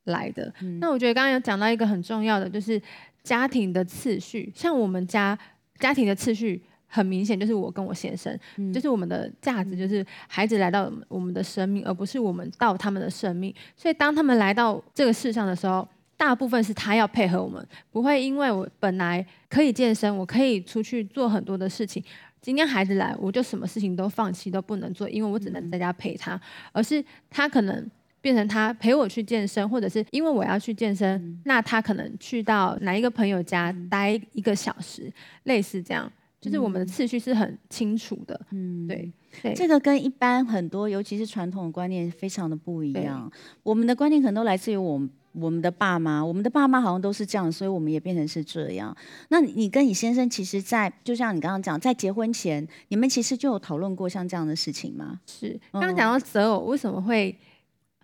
[0.05, 0.53] 来的。
[0.61, 2.81] 嗯、那我觉得刚刚有讲到一个很重要的，就是
[3.23, 4.49] 家庭的次序。
[4.55, 5.37] 像我们家
[5.79, 6.61] 家庭的次序
[6.93, 13.51] 很明显，就是我跟我先生，嗯、就是我们的价值就是孩子来到我们的生命，而不是我们到他们的生命。
[13.75, 22.03] 所以当他们来到这个世上的时候，大部分是他要配合我们，不会因为我本来可以健身，我可以出去做很多的事情。
[22.39, 26.39] 今天孩子来，我就什么事情都放弃，都不能做，因为我只能在家陪他。
[26.71, 27.89] 而是他可能
[28.21, 35.11] 变成他陪我去健身，或者是因为我要去健身，那他可能去到哪一个朋友家待一个小时，
[35.43, 36.11] 类似这样，
[36.43, 38.39] 就是我们的次序是很清楚的。
[38.51, 43.31] 嗯，对，对，这个跟一般很多，尤其是传统的观念非常的不一样。
[43.63, 45.09] 我们的观念可能都来自于我们。
[45.33, 48.95] 我们的爸妈，我们的爸妈好像都是这样，所以我们也变成是这样。
[49.29, 55.19] 那你跟你先生，其实在，在就像你刚刚讲，在结婚前，你们其实就有讨论过像这样的事情吗？
[55.25, 55.59] 是。
[55.71, 57.35] 刚刚讲到择偶，为什么会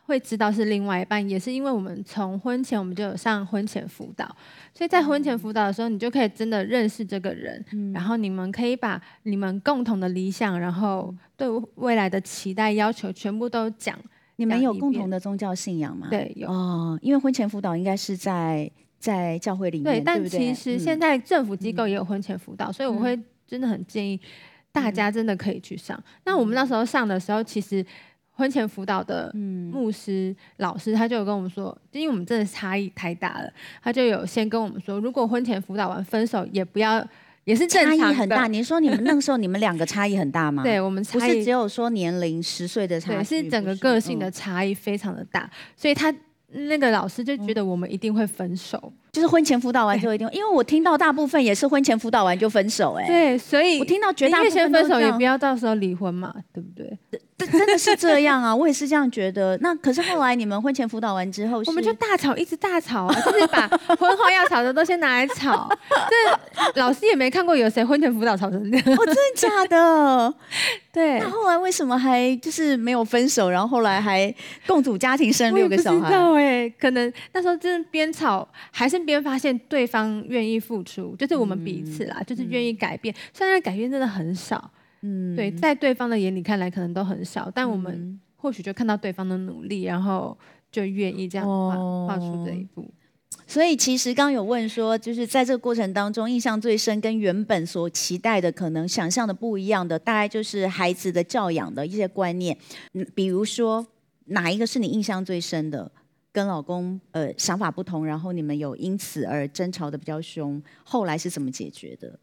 [0.09, 4.25] 会知道是另外一半，也是因为我们从婚前我们就有上婚前辅导，
[4.73, 13.97] 所以在婚前辅导的时候，你就可以真的认识这个人，嗯、然后你们可以把你们共同的理想，然后对未来的期待要求全部都讲。
[14.37, 16.07] 你们有共同的宗教信仰吗？
[16.09, 16.97] 对，有哦。
[17.01, 24.17] 因为婚前辅导应该是在在教会里面，对，但其实现在政府机构也有婚前辅导，嗯、所以我会真的很建议
[24.71, 25.97] 大家真的可以去上。
[25.97, 27.85] 嗯、那我们那时候上的时候，其实
[28.39, 29.31] 婚前辅导的
[29.71, 33.51] 牧师、嗯、老师他就有跟我们说，因为我们真的差异太大了，
[33.83, 37.05] 他就有先跟我们说，如果婚前辅导完分手，也不要。
[37.45, 38.45] 也是差异很大。
[38.45, 40.61] 您说你们那个时候你们两个差异很大吗？
[40.69, 46.13] 对，我们差异只有说年龄十岁的差异，是整个个性的差异非常的大，嗯、所以他
[46.49, 48.93] 那个老师就觉得我们一定会分手。
[49.19, 56.97] 就是婚前辅导完就一定，因为我听到大部分也是婚前辅导完就分手，哎，对，所以我听到绝大部分先分手也不要到时候离婚嘛，对不对？
[57.37, 59.57] 这真的是这样啊，我也是这样觉得。
[59.61, 65.69] 那可是后来你们婚前辅导完之后，我们就大吵，一直大吵啊，就是把婚后要吵的都先拿来吵。
[65.89, 68.97] 这老师也没看过有谁婚前辅导吵成这样。
[68.97, 70.33] 哦，真的假的？
[70.91, 71.19] 对。
[71.19, 74.33] 那后来为什么还就是没有分手，然后后来还
[74.67, 76.09] 共组家庭生六个小孩？
[76.09, 78.99] 知道哎，可能那时候真的边吵还是。
[79.09, 83.13] 边发现对方愿意付出，就是我们彼此啦，嗯、就是愿意改变。
[83.33, 90.37] 虽然改变真的很少，嗯，对，在对方的眼里看来可能都很少，但我们或许就看到对方的努力，然后
[90.71, 91.75] 就愿意这样跨
[92.07, 92.89] 跨出这一步。
[93.45, 102.55] 所以其实刚有问说，就是在这个过程当中，印象最深跟原本所期待的、可能想象的不一样的，大概就是孩子的教养的一些观念。
[102.93, 103.85] 嗯，比如说
[104.25, 105.91] 哪一个是你印象最深的？
[106.31, 112.19] 跟老公呃想法不同，然后你们有因此而争吵的比较凶，后来是怎么解决的？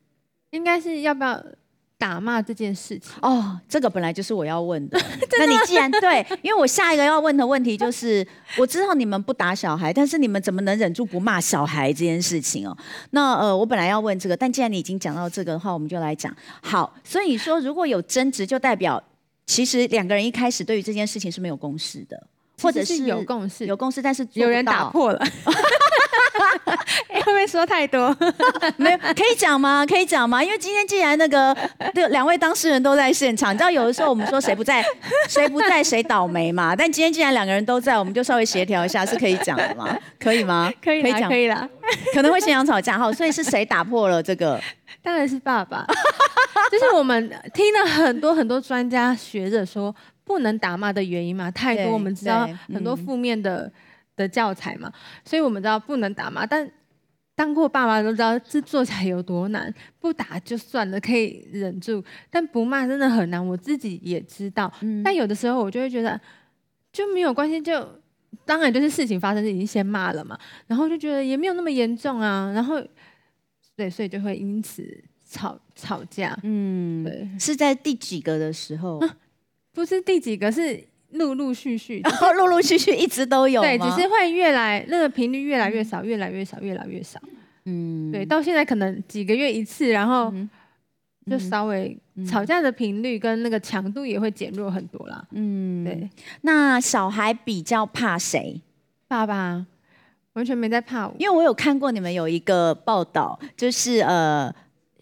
[0.50, 1.44] 应该是要不要
[1.98, 3.12] 打骂这件事情？
[3.20, 4.98] 哦，这个本来就是我要问的。
[5.38, 8.26] 那你既然对，因为我下一个要问的问题就是，
[8.58, 12.76] 我知道你们不打小孩，但是你们怎么能忍住不骂小孩这件事情哦？
[13.10, 16.34] 那呃，我本来要问这个，但既然你已经讲到这个的话，我们就来讲。
[16.62, 19.02] 好，所以说如果有争执，就代表
[19.46, 22.28] 其实两个人一开始对于这件事情是没有共识的。
[22.66, 25.24] 或者是有共识，有共识，但是有人打破了。
[27.08, 28.14] 会不会说太多？
[28.76, 29.84] 没有，可以讲吗？
[29.88, 30.42] 可以讲吗？
[30.44, 31.56] 因为今天既然那个
[31.94, 34.84] 对两位当事人都在现场，你知道有的时候我们说谁不在，
[35.28, 36.76] 谁不在谁倒霉嘛。
[36.76, 39.96] 但今天既然两个人都在，我们就稍微协调一下，是可以讲的吗？
[40.20, 40.70] 可以吗？
[40.82, 41.68] 可以，可以讲，可以啦。
[42.12, 44.60] 可能会现场吵架哈，所以是谁打破了这个？
[45.02, 45.84] 当然是爸爸。
[46.70, 49.94] 就是我们听了很多很多专家学者说。
[50.26, 53.72] 不能打骂的原因嘛，太多，我们知道很多负面的、嗯、
[54.16, 54.92] 的教材嘛，
[55.24, 56.44] 所以我们知道不能打骂。
[56.44, 56.68] 但
[57.36, 63.46] 当过爸妈都知道这做起来有多难，不打就算了，可以忍住，但不骂真的很难。
[63.46, 66.20] 我自己也知道，嗯、但有的时候我就会觉得
[66.92, 67.88] 就没有关系，就
[68.44, 70.36] 当然就是事情发生就已经先骂了嘛，
[70.66, 72.82] 然后就觉得也没有那么严重啊，然后
[73.76, 74.82] 对，所以就会因此
[75.24, 76.36] 吵吵架。
[76.42, 78.98] 嗯，对，是在第几个的时候？
[78.98, 79.16] 啊
[79.76, 83.60] 不是第几个，是陆陆续续，然 后陆陆续续一直都有。
[83.60, 87.20] 对，只是会越来那个频率越来越少，越来越少，越来越少。
[87.66, 90.32] 嗯，对，到现在可能几个月一次，然后
[91.30, 91.94] 就稍微
[92.26, 95.22] 吵架的频率跟那个强度也会减弱很多啦。
[95.32, 96.08] 嗯，对。
[96.40, 98.58] 那小孩比较怕谁？
[99.06, 99.66] 爸爸，
[100.32, 104.50] 完全没在怕我，因为我有看过你们有一个报道，就是呃。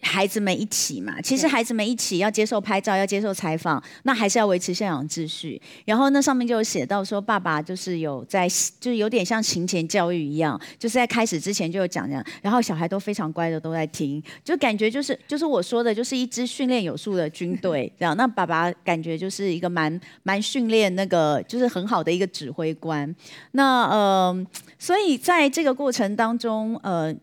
[0.01, 5.59] 孩子们一起嘛，其实孩子们一起要接受拍照，要接受采访，那还是要维持现场秩序。
[5.83, 8.47] 然后那上面就有写到说，爸爸就是有在，
[8.79, 18.15] 就是有点像行前教育一样，就是在开始之前就有讲讲，然后小孩都非常乖的都在听，就感觉就是就是我说的，就是一支训练有素的军队 这样。
[18.15, 23.13] 那爸爸感觉就是一个蛮蛮训练那个，就是很好的一个指挥官。
[23.53, 27.15] 那呃，所以在这个过程当中，呃。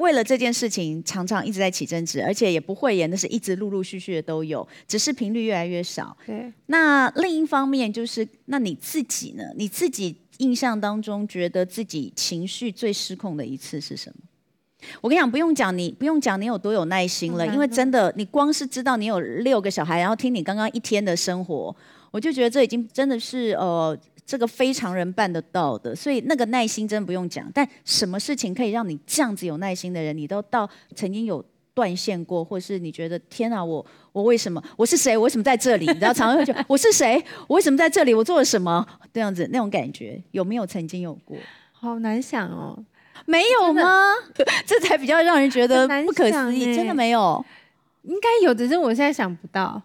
[0.00, 6.16] 为了这件事情，常常一直在起争执，而且也不会演，那是一直陆陆续续的都有，只是频率越来越少。
[6.26, 6.50] 对。
[6.66, 9.44] 那另一方面就是，那你自己呢？
[9.56, 14.16] 你自己印象当中，觉得自己情绪最失控的一次是什么？
[15.02, 21.76] 我跟你讲，不用讲，你不用讲，你有多有耐心了，因为真的，你光是知道你有六个小孩，然后听你刚刚一天的生活，
[22.10, 23.94] 我就觉得这已经真的是呃。
[24.26, 27.50] 这个非常人办得到的，所以那个耐心真不用讲。
[27.52, 35.16] 但什么事情可以让你这样子有耐心的人，你都到曾经有断线过，或是你觉得天啊，我我为什么我是谁？
[35.16, 35.86] 我为什么在这里？
[35.86, 37.22] 你知道，常常会觉得我是谁？
[37.46, 38.12] 我为什么在这里？
[38.12, 38.86] 我做了什么？
[39.12, 41.36] 这样子那种感觉有没有曾经有过？
[41.72, 42.78] 好难想哦，
[43.26, 44.14] 没有吗？
[44.66, 47.44] 这才比较让人觉得不可思议，真的没有？
[48.02, 49.80] 应该有，只是我现在想不到。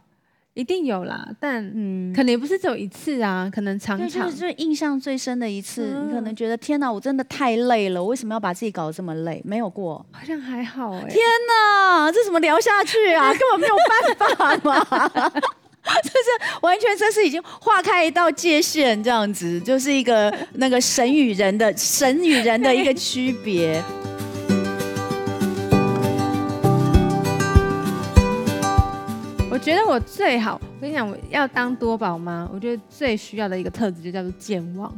[0.55, 4.31] 一定有啦，但嗯，可能也不是只有一次啊，可能常常。
[4.31, 9.41] 就是印象最深的一次，嗯、你可能觉得天哪，我真的太累了，我为什么要把自己搞得这么累？
[9.43, 11.07] 没有过，好像还好哎、欸。
[11.09, 13.31] 天哪，这怎么聊下去啊？
[13.35, 13.75] 根本没有
[14.17, 15.11] 办法嘛，
[16.01, 23.83] 这是完全这是已经划开一道界限，这样子就是一个那个神与人的神与人的一个区别。
[29.65, 34.93] 觉得我最好，我跟你讲，我要当多宝妈，我觉得最需要的一个特质就叫做健忘。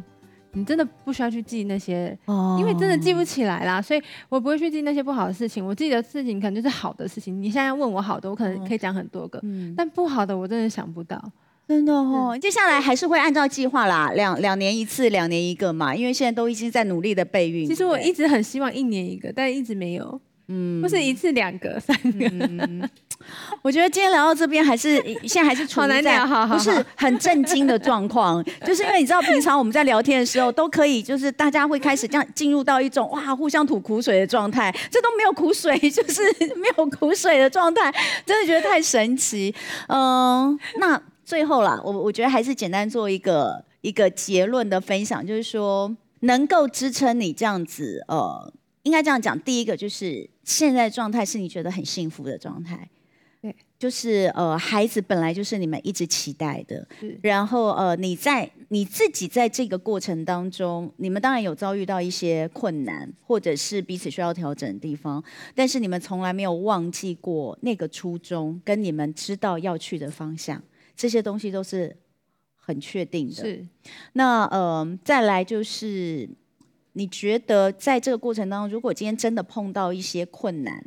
[0.52, 2.18] 你真的不需要去记那些，
[2.60, 5.66] 因为真的记不起来啦，所以我不会去记那些不好的事情。
[5.66, 7.42] 我记得事情可能就是好的事情。
[7.42, 9.42] 你现在问我好的，我可能可以讲很多个，
[9.78, 11.18] 但不好的我真的想不到。
[11.66, 17.66] 真的哦，接下来还是会按照计划啦，两两年一次，两年一个嘛，因为现在都已经在努力的备孕。
[17.66, 20.20] 其实我一直很希望一年一个，但一直没有。
[20.50, 22.26] 嗯，不是一次两个、三个。
[22.30, 22.90] 嗯、
[23.62, 24.96] 我觉得今天聊到这边，还是
[25.28, 36.22] 现在还是处在不是很震惊的状况， 就是因为你知道，平常我们在聊天的时候，都可以就是大家会开始这样进入到一种哇互相吐苦水的状态，这都没有苦水，就是
[36.56, 37.94] 没有苦水的状态，
[38.26, 39.54] 真的觉得太神奇。
[39.88, 48.54] 嗯，那最后啦，我我觉得还是简单做一个一个结论的分享，就是说能够支撑你这样子呃。
[48.84, 52.90] 应该这样讲，第一个就是现在状态是你觉得很幸福的状态，
[53.42, 65.22] 对，就是呃，孩子本来就是你们一直期待的，是然后呃，你在你自己在这个过程当中，你们当然有遭遇到一些困难，或者是彼此需要调整的地方，
[65.54, 70.64] 但是你们从来没有忘记过那个初衷，跟你们知道要去的方向，
[70.96, 71.94] 这些东西都是
[72.56, 73.36] 很确定的。
[73.36, 73.68] 是，
[74.14, 76.30] 那呃，再来就是。
[76.98, 80.84] 你觉得在这个过程当中，如果今天真的碰到一些困难，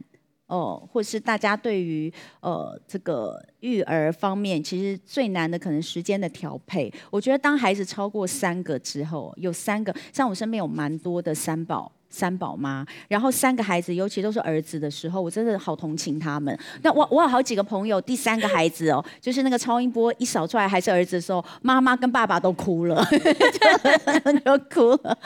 [0.50, 6.92] 哦，或是大家对于呃这个育儿方面，其实最难的可能时间的调配。
[7.10, 11.90] 我觉得当孩子超过三个之后，有三个，像我身边有蛮多的三宝。
[12.12, 16.58] 三宝妈，然后三个孩子，尤其都是儿子的时候，我真的好同情他们。
[16.82, 23.00] 那我我有好几个朋友，第三个孩子哦，就是那个超音波一扫出来还是儿子的时候，妈妈跟爸爸都哭了，
[24.44, 25.16] 就，哭了。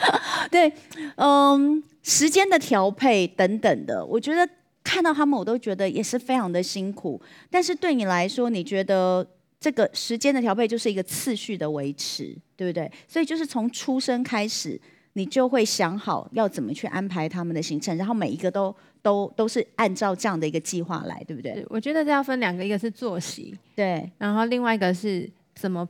[0.51, 0.71] 对，
[1.15, 4.47] 嗯，时间的调配等等的，我觉得
[4.85, 7.21] 看到他们，我都觉得也是非常的辛苦。
[7.49, 9.27] 但是对你来说，你觉得
[9.59, 12.89] 这个时间的调配就是一个次序的维持，对不对？
[13.05, 14.79] 所以就是从出生开始。
[15.17, 21.65] 你就会想好要怎么去安排他们的行程，然后每一个都都都是按照这样的一个计划来，对不对？
[21.69, 25.87] 我觉得这要分两个，一个是作息，对，然后另外一个是怎么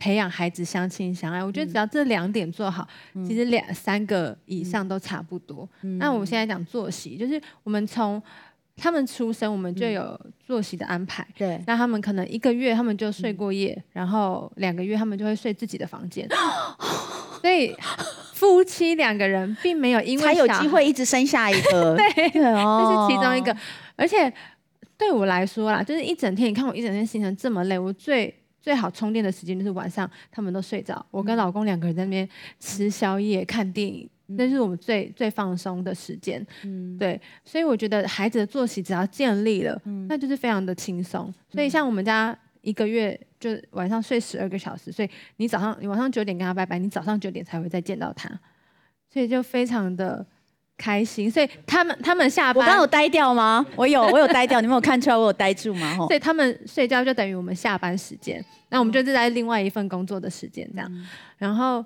[0.00, 1.44] 培养孩子相亲相爱。
[1.44, 2.84] 我觉得只要这两点做好，
[3.14, 5.68] 嗯、其实两三个以上都差不多。
[5.82, 8.20] 嗯、那我们现在讲作息，就是我们从
[8.76, 11.24] 他们出生，我们就有作息的安排。
[11.36, 16.26] 对，那他们可能一个月他们就睡过夜，嗯、然后两个月他们就会睡自己的房间，
[17.40, 17.76] 所以。
[18.40, 23.54] 夫妻两个人并没有因为才有机会一直生下一个， 对，这、哦、是其中一个。
[23.96, 24.32] 而且
[24.96, 36.46] 对我来说啦，就是一整天，你看我一整天行程这么累，我最最好充电的时间就是晚上，他们都睡着，我跟老公两个人在那边吃宵夜、看电影，那是我们最最放松的时间。
[36.64, 41.32] 嗯，对，所以我觉得孩子的作息只要建立了，嗯，那就是非常的轻松。
[41.48, 48.28] 所以像我们家一个月就晚上睡十二个小时，所以你早上你晚上九点跟他拜拜，你早上九点才会再见到他，
[49.08, 50.26] 所以就非常的。
[50.80, 53.64] 开心，所以他们他们下班，我刚有呆掉吗？
[53.76, 55.94] 我有，我有呆掉，你们有看出来我有呆住吗？
[56.08, 60.88] 所以他们睡觉就等于我们下班时间，那我们就是在另外一份工作的时间这样。
[60.90, 61.06] 嗯、
[61.36, 61.84] 然后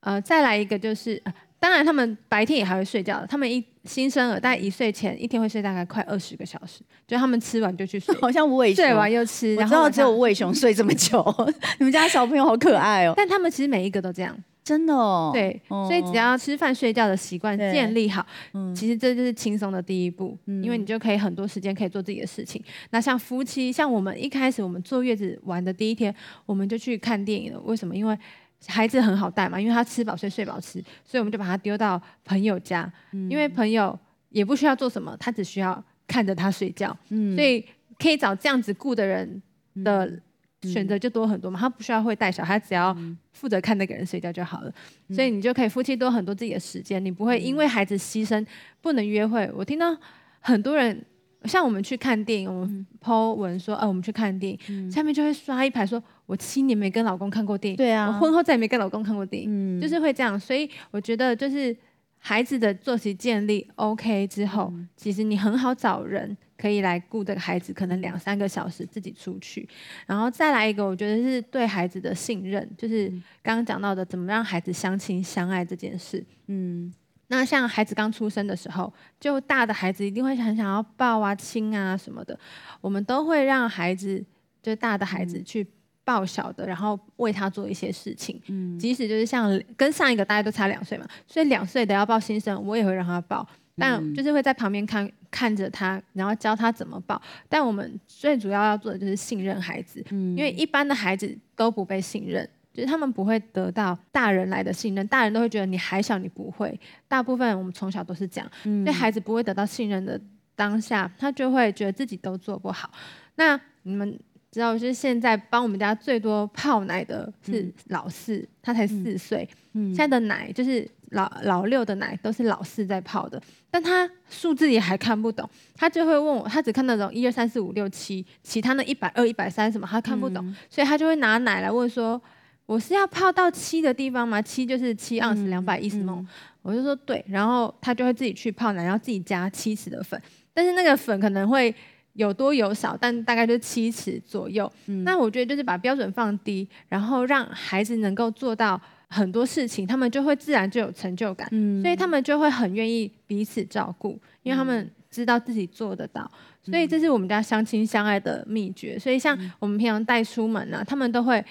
[0.00, 11.24] 呃，再来一个就是、呃，当然他们白天也还会睡觉，他们一新生儿大概一岁前一天会睡大概快二十个小时，就他们吃完就去睡， 好像无尾熊，睡完又吃，然后只有无尾熊睡这么久，
[11.78, 13.14] 你们家小朋友好可爱哦。
[13.18, 14.36] 但他们其实每一个都这样。
[14.64, 22.64] 真的哦，对，所以只要吃饭睡觉的习惯建立好，嗯、其实这就是轻松的第一步，嗯、因为你就可以很多时间可以做自己的事情。
[22.88, 26.14] 那像夫妻，像我们一开始我们坐月子玩的第一天，
[26.46, 27.60] 我们就去看电影了。
[27.60, 27.94] 为什么？
[27.94, 28.18] 因为
[28.66, 33.98] 孩子很好带嘛，因为他吃饱睡，睡饱吃，所以我们就把他丢到朋友家，嗯、因为朋友
[34.30, 37.64] 也不需要做什么，他只需要看着他睡觉，嗯、所以
[37.98, 39.42] 可以找这样子雇的人
[39.82, 40.06] 的。
[40.06, 40.20] 嗯。
[40.64, 42.96] 选择就多很多嘛，他不需要会带小孩，只要
[43.32, 44.72] 负责看那个人睡觉就好了。
[45.08, 48.42] 嗯、所以你就可以夫妻多很多自己的时间，你不会因为孩子牺牲
[48.80, 49.46] 不能约会。
[49.54, 49.94] 我听到
[50.40, 51.04] 很多人，
[51.44, 60.38] 像我们去看电影，我们 po 文说，呃，我们去看电影，嗯、下面就会刷一排说，我七年没跟老公看过电影，对啊，我婚后再也没跟老公看过电影，嗯、就是会这样。
[60.38, 61.76] 所以我觉得，就是
[62.18, 66.36] 孩子的作息建立 OK 之后，嗯、其实你很好找人。
[66.56, 69.68] 可以来顾这个孩子，可能两三个小时自己出去，
[70.06, 73.08] 然后再来一个，我觉得是对孩子的信任，就是
[73.42, 76.24] 刚刚讲到的，怎么让孩子相亲相爱这件事。
[76.46, 76.90] 嗯，
[77.28, 82.38] 那像孩子刚出生的时候，就大的孩子一定会很想要抱啊、亲啊什么的，
[82.80, 84.24] 我们都会让孩子，
[84.62, 85.66] 就大的孩子去
[86.04, 88.40] 抱小的，然后为他做一些事情。
[88.48, 93.46] 嗯，即使就是像跟上一个大家都差两岁嘛，所以两岁的要抱新生，我也会让他抱。
[93.76, 97.20] 但就是会在旁边看看着他，然后教他怎么抱。
[97.48, 106.78] 但我们最主要要做的就是信任孩子，因为一般的孩子都不被信任，就是他们不会得到大人来的信任，大人都会觉得你还小，你不会。
[107.08, 110.20] 大部分我们从小都是这样，所以孩子不会得到信任的
[110.56, 112.90] 当下，他就会觉得自己都做不好。
[113.36, 114.18] 那你们
[114.50, 120.86] 知道，就是现在帮我们家最多泡奶的是老四，他才四岁，现在的奶就是。
[121.10, 132.20] 老老六的奶都是老四在泡的，但他数字也还看不懂，他就会问我，他只看那种一二三四五六七，其他那一百二、一百三什么他看不懂，嗯、所以他就会拿奶来问说，
[132.66, 134.40] 我是要泡到七的地方吗？
[134.40, 136.28] 七就是七盎司两百一十毫升，嗯、
[136.62, 140.20] 我就说对，然后他就会自己去泡奶，然后自己加七匙的粉，
[140.52, 141.74] 但是那个粉可能会
[142.14, 144.70] 有多有少，但大概就七匙左右。
[144.86, 148.80] 嗯、那我觉得就是把标准放低，然后让孩子能够做到。
[149.06, 156.28] 很多事情，他们就会自然就有成就感，嗯、所以他们就会很愿意彼此照顾，因为他们知道自己做得到，
[156.64, 158.98] 嗯、所以这是我们家相亲相爱的秘诀。
[158.98, 161.44] 所以像我们平常带出门啊，他们都会。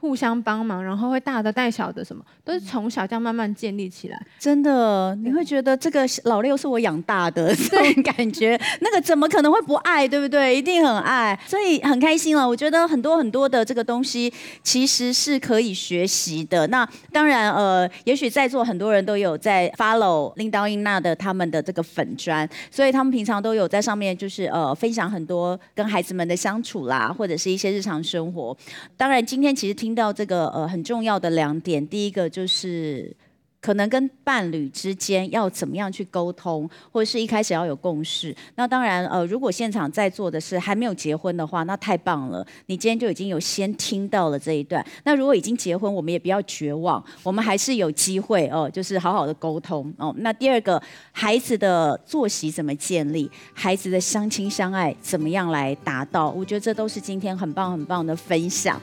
[0.00, 4.18] 互相帮忙，然后会大的带小的，什么都是从小这样慢慢建立起来。
[4.38, 10.56] 真的，你会觉得这个老六是我养大的 这种感觉，那个怎么可能会不爱，对不对？
[10.56, 12.48] 一定很爱，所以很开心了。
[12.48, 14.32] 我觉得很多很多的这个东西
[14.62, 16.66] 其实是可以学习的。
[16.68, 28.56] 那当然，呃，也许在座很多人都有在 follow 拎叨英娜的他们的这个粉砖，所以他们平常都有在上面就是呃分享很多跟孩子们的相处啦，或者是一些日常生活。
[28.96, 29.89] 当然，今天其实听。
[29.90, 33.12] 听到这个呃很重要的两点，第一个就是
[33.60, 38.34] 可能跟伴侣之间要怎么样去沟通，或者是一开始要有共识。
[38.54, 44.82] 那当然呃，如果现场在座的是还没有结婚的话，那太棒了，你今天就已经有先听到了这一段。
[45.04, 50.14] 那如果已经结婚，我们也不要绝望，我们还是有机会哦、就是好好的沟通哦。
[50.18, 50.82] 那第二个，
[51.12, 56.30] 孩子的作息怎么建立，孩子的相亲相爱怎么样来达到？
[56.30, 58.80] 我觉得这都是今天很棒很棒的分享。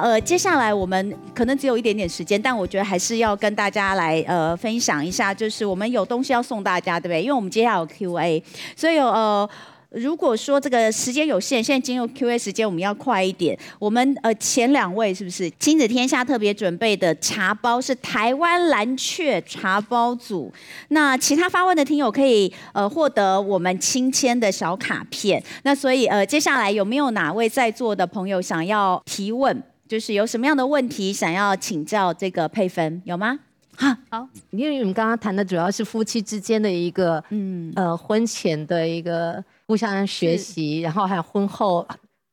[0.00, 7.22] 呃，接下来我们可能只有一点点时间，但我觉得还是要跟大家来呃分享一下，就是我们有东西要送大家，对不对？
[7.22, 8.42] 因为我们接下来有 Q&A，
[8.76, 9.48] 所以呃，
[9.90, 13.58] 如果说这个时间有限，现在进入 Q&A 时间，我们要快一点。
[13.78, 20.52] 我们呃前两位是不是亲子天下特别准备的茶包是台湾蓝雀茶包组？
[20.88, 25.42] 那其他发问的听友可以呃获得我们亲签的小卡片。
[25.62, 29.62] 那所以呃接下来有没有哪位在座的朋友想要提问？
[29.88, 33.40] 就是有什么样的问题想要请教这个佩芬，有吗？
[33.74, 41.86] 好，好，因为我们刚刚谈的主要是夫妻之间的一个，嗯，呃，婚前的一个互相学习，然后还有婚后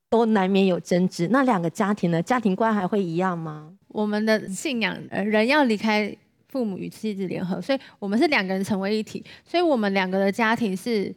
[0.09, 1.29] 都难免有争执。
[1.31, 2.21] 那两个家庭呢？
[2.21, 3.71] 家庭观还会一样吗？
[3.87, 6.13] 我们的信仰，呃，人要离开
[6.49, 11.13] 父母与妻子联合，所以我们是两个人成为一体，所以我们两个的家庭是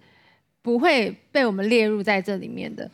[0.62, 2.88] 不会被我们列入在这里面的。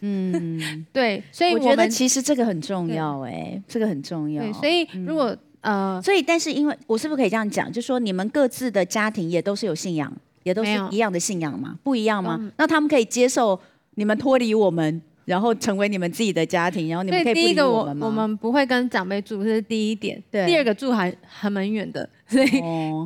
[0.00, 4.42] 嗯， 对，所以我，我觉得其实这个很重要，哎，这个很重要。
[4.42, 5.30] 对，所以如果、
[5.62, 11.78] 嗯、呃，所以但是因为我是不是可以这样讲，就说你们各自的家庭也都是有信仰，也都是一样的信仰嘛？
[11.82, 12.36] 不一样吗？
[12.40, 13.58] 嗯、那他们可以接受
[13.94, 17.86] 你们脱离我们，然后成为你们自己的家庭，然后你们可以第一个我？
[18.00, 20.22] 我们不会跟长辈住，这是第一点。
[20.30, 22.48] 对，第二个住还还蛮远的，所以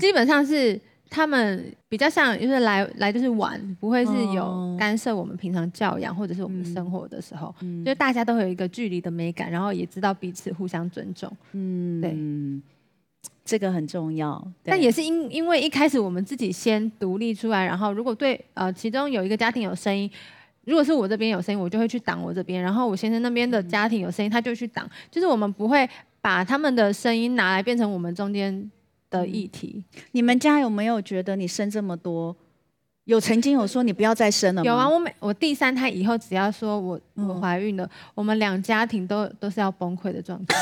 [0.01, 0.81] 基本上是。
[1.11, 11.31] 他们比较像，就是来来就是玩，不会是有干涉我们平常教养或者是我们生活的时候，嗯、就大家都会有一个距离的美感，然后也知道彼此互相尊重。
[11.51, 12.17] 嗯，对，
[13.45, 14.43] 这个很重要。
[14.63, 20.09] 但也是因因为一开始我们自己先独立出来，然后如果对呃其中有一个家庭有声音，
[20.65, 25.89] 如果是我这边有声音，我就会去挡我这边，然后我先生那边的家庭有声音，他就去挡，就是我们不会
[26.21, 28.71] 把他们的声音拿来变成我们中间
[29.11, 32.35] 的议题，你们家有没有觉得你生这么多，
[33.05, 34.67] 有曾经有说你不要再生了吗？
[34.67, 40.57] 有啊，我每我第三胎以后，只要说我我怀孕了，嗯、我们两家庭都都是要崩溃的状态。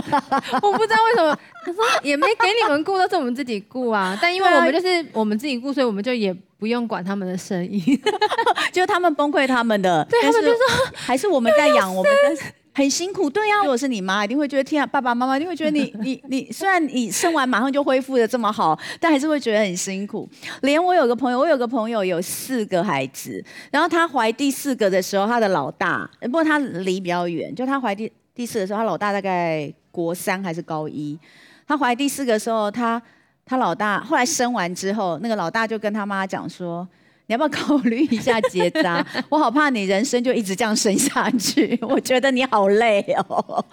[0.62, 4.16] 我不知道为什么，可是也没给你们顾，都是我们自己顾啊。
[4.20, 7.98] 但因为我们就是我们自己顾，所以我们就也不用管他们的生意，
[8.72, 10.60] 就他们崩溃他们的，对他们就说
[10.94, 12.42] 还是我们在养我们的。
[12.76, 13.62] 很辛苦，对呀、啊。
[13.62, 20.28] 如果是你妈，一定会觉得天啊，爸爸妈妈一定会觉得你 你你，虽然你生完马上就恢复的这么好，但还是会觉得很辛苦。
[20.60, 31.18] 连我有个朋友，我有个朋友有四个孩子，然后她怀第四个的时候，她的老大，不过她离比较远，就她怀第第四个的时候，她老大大概国三还是高一。
[31.66, 33.00] 她怀第四个的时候，她
[33.46, 36.86] 她老大后来生完之后，那个老大就跟他妈讲说。
[37.28, 39.04] 你要不要考虑一下结扎？
[39.28, 43.64] 我好怕你人生就一直这样生下去， 我觉得你好累哦。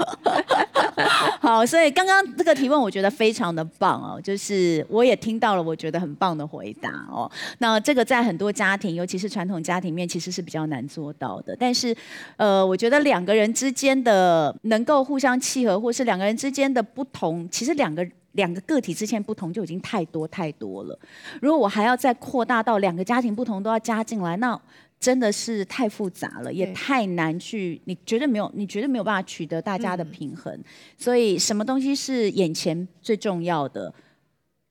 [1.39, 7.29] 好，所以刚刚这个提问我觉得非常的棒哦，就是我也听到了，我觉得很棒的回答哦。
[7.59, 11.55] 那这个在很多家庭，尤其是传统家庭面，其实是比较难做到的。
[11.59, 11.95] 但是，
[12.37, 18.07] 呃，我觉得两个人之间的能够互相契合，或是两个人之间的不同，其实两个。
[18.33, 20.99] 两个个体之间不同就已经太多太多了。
[21.41, 24.59] 如果我还要再扩大到两个家庭不同都要加进来，那
[24.99, 27.81] 真的是太复杂了，也太难去。
[27.85, 30.53] 你绝对没有，你绝对没有办法取得大家的平衡。
[30.53, 30.63] 嗯、
[30.97, 33.93] 所以，什么东西是眼前最重要的？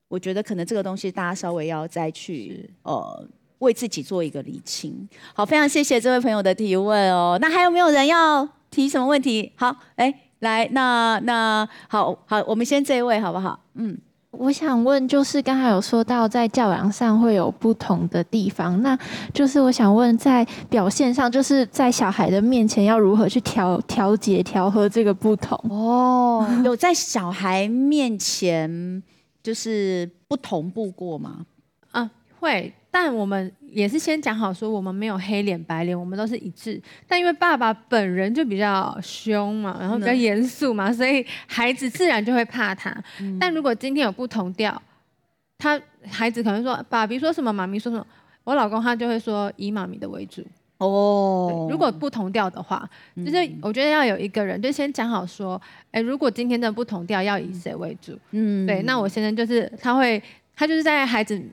[0.07, 3.27] 我觉得可能这个东西大家稍微要再去呃
[3.59, 5.07] 为自己做一个理清。
[5.33, 7.37] 好，非常谢谢这位朋友的提问哦。
[7.39, 9.51] 那还有没有人要提什么问题？
[9.55, 10.13] 好，哎。
[10.43, 13.59] 来，那那好好，我们先这一位好不好？
[13.73, 13.97] 嗯，
[14.31, 18.97] 我想问，就是刚才有说到在教养上会有不同的地方，那
[19.33, 25.57] 就是我想问，在表现上，就是在小孩的面前要如何去调调节、调和这个不同？
[25.69, 29.01] 哦，有在小孩面前
[29.41, 31.45] 就是不同步过吗？
[31.91, 32.73] 啊，会。
[32.95, 36.79] 但我们也是先讲好说，我们没有黑脸白脸，我们都是一致。
[37.07, 42.95] 但因为爸爸本人就比较凶嘛，然后比较严肃嘛， 所以孩子自然就会怕他。
[43.19, 44.79] 嗯、但如果今天有不同调，
[45.57, 48.05] 他孩子可能说爸比说什么，妈咪说什么，
[48.43, 50.45] 我老公他就会说以妈咪的为主。
[50.77, 52.87] 哦，如果不同调的话，
[53.25, 58.15] 就是我觉得要有一个人就先讲好说，哎，如果今天的不同调要以谁为主？
[58.29, 60.21] 嗯，对，那我先生就是他会，
[60.55, 61.43] 他就是在孩子。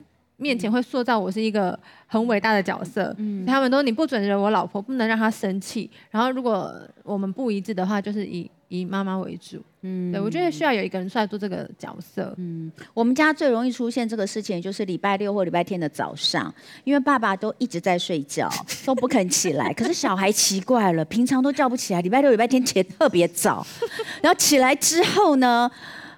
[0.41, 1.77] 面前会塑造我是一个
[2.07, 5.87] 很伟大的角色，嗯，他们都你不准惹我老婆，不能让她生气。
[6.09, 16.51] 然后如果我们不一致的话，就是以以妈妈为主，嗯，对，我觉得需要有一个人出来做这个角色，嗯，我们家最容易出现这个事情就是礼拜六或礼拜天的早上，
[16.85, 18.49] 因为爸爸都一直在睡觉，
[18.83, 19.71] 都不肯起来。
[19.71, 23.63] 可是小孩奇怪了，平常都叫不起来，礼拜六礼拜天起得特别早，
[24.23, 25.69] 然后起来之后呢，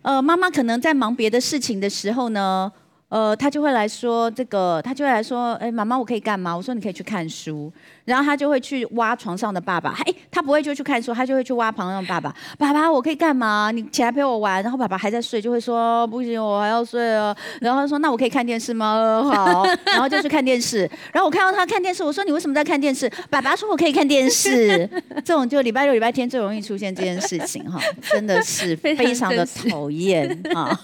[0.02, 2.72] 呃，妈妈可能在忙别的事情的时候呢。
[3.14, 6.58] 呃，他就会来说这个，他就会来说，哎，妈妈，我可以干嘛？
[6.58, 7.72] 我说你可以去看书。
[8.06, 12.34] 然后他就会去挖床上的爸爸，哎，他不会就去看书，他就会去挖床上的爸爸。
[12.58, 13.72] 爸爸，我可以干嘛？
[13.72, 14.62] 你起来陪我玩。
[14.62, 17.36] 然后爸爸还在睡，就会说不行，我还要睡啊。
[17.62, 19.24] 然后他说，那我可以看电视吗？
[19.34, 20.80] 好， 然后就去看电视。
[21.14, 23.10] 然后我看到他看电视，我说你为什么在看电视？
[23.30, 24.90] 爸爸说我可以看电视。
[25.24, 30.78] 这种就礼拜六、礼拜天最容易出现这件事情哈，真的是非常的 讨厌啊。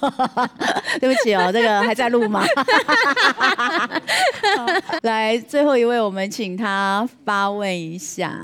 [1.02, 2.46] 对不起哦，这个还在录吗？
[5.02, 7.09] 来，最后一位，我们请他。
[7.26, 8.36] 发问一下，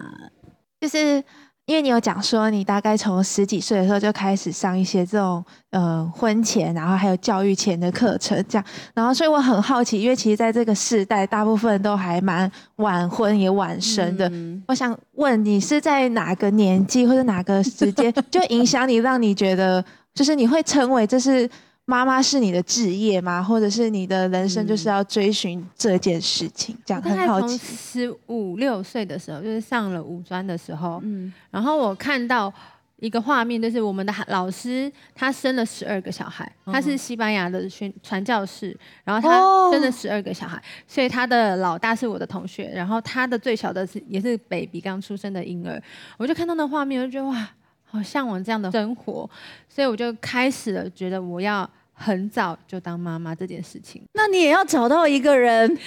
[0.80, 1.24] 就是
[1.66, 14.30] 因为你有讲说，你大概从十几岁的时候就开始上一些这种呃婚前，然后还有教育前的课程，这样，然后所以我很好奇，因为其实在这个世代，大部分都还蛮晚婚也晚生的。
[14.30, 21.49] 嗯、我想问你是在哪个年纪或者哪个时间就 影响你，让你觉得就是你会成为这是。
[21.88, 23.43] 妈妈是你的职业吗？
[23.43, 26.75] 或者是你的人生就是要追寻这件事情？
[26.83, 27.47] 这样很好奇。
[27.47, 32.51] 从十五六岁的时候，就是上了五专的时候，嗯，然后我看到
[32.97, 39.39] 一个画面，就是我们的老师他生了十二个小孩，他是西班牙的宣传教士，然后他
[39.71, 45.79] 生了十二个小孩，所以他的老大是我的同学，然后他的最小的是也是 baby 刚出生的婴儿，
[46.17, 47.47] 我就看到那画面，我就觉得哇。
[47.95, 49.29] 好向往这样的生活，
[49.69, 54.03] 所以我就开始了觉得我要很早就当妈妈这件事情。
[54.13, 55.77] 那你也要找到一个人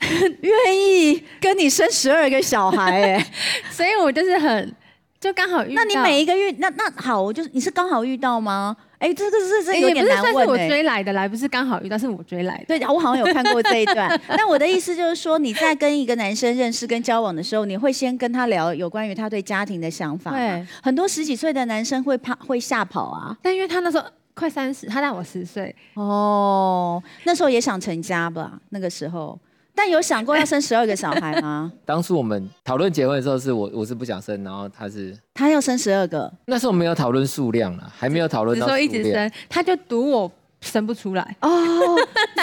[0.00, 3.32] 愿意跟你生十二个小孩哎，
[3.70, 4.74] 所以我就是很
[5.22, 5.80] 就刚好遇到。
[5.80, 8.76] 那你每一个月那那好，我就你是刚好遇到吗？
[8.98, 10.44] 哎，这个是这有点难问。
[10.44, 12.64] 是我追来的来，不是刚好遇到， 是我追来的。
[12.66, 14.20] 对，我好像有看过这一段。
[14.26, 20.32] 但我的意思就是说，你在跟一个男生认识跟交往的时候，你会先跟他聊有关于他对家庭的想法。
[20.32, 23.36] 对，很多十几岁的男生会怕会吓跑啊。
[23.40, 24.04] 但因为他那时候
[24.34, 25.74] 快三十，他大我十岁。
[25.94, 28.58] 哦，那时候也想成家吧？
[28.70, 29.38] 那个时候。
[29.74, 31.72] 但有想过要生十二个小孩吗？
[31.84, 36.32] 当初我们讨论结婚的时候，是我我是不想生，然后他是他要生十二个。
[36.46, 38.78] 那时候没有讨论数量了，还没有讨论到数量。
[38.78, 40.30] 说一直生，他就赌我。
[40.62, 41.50] 生不出来哦？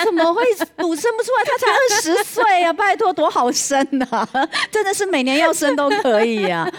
[0.03, 0.43] 怎么会
[0.77, 1.43] 赌生不出来？
[1.45, 2.71] 他才二十岁呀！
[2.71, 3.79] 拜托，多好生
[4.11, 4.27] 啊！
[4.69, 6.69] 真的是每年要生都可以呀！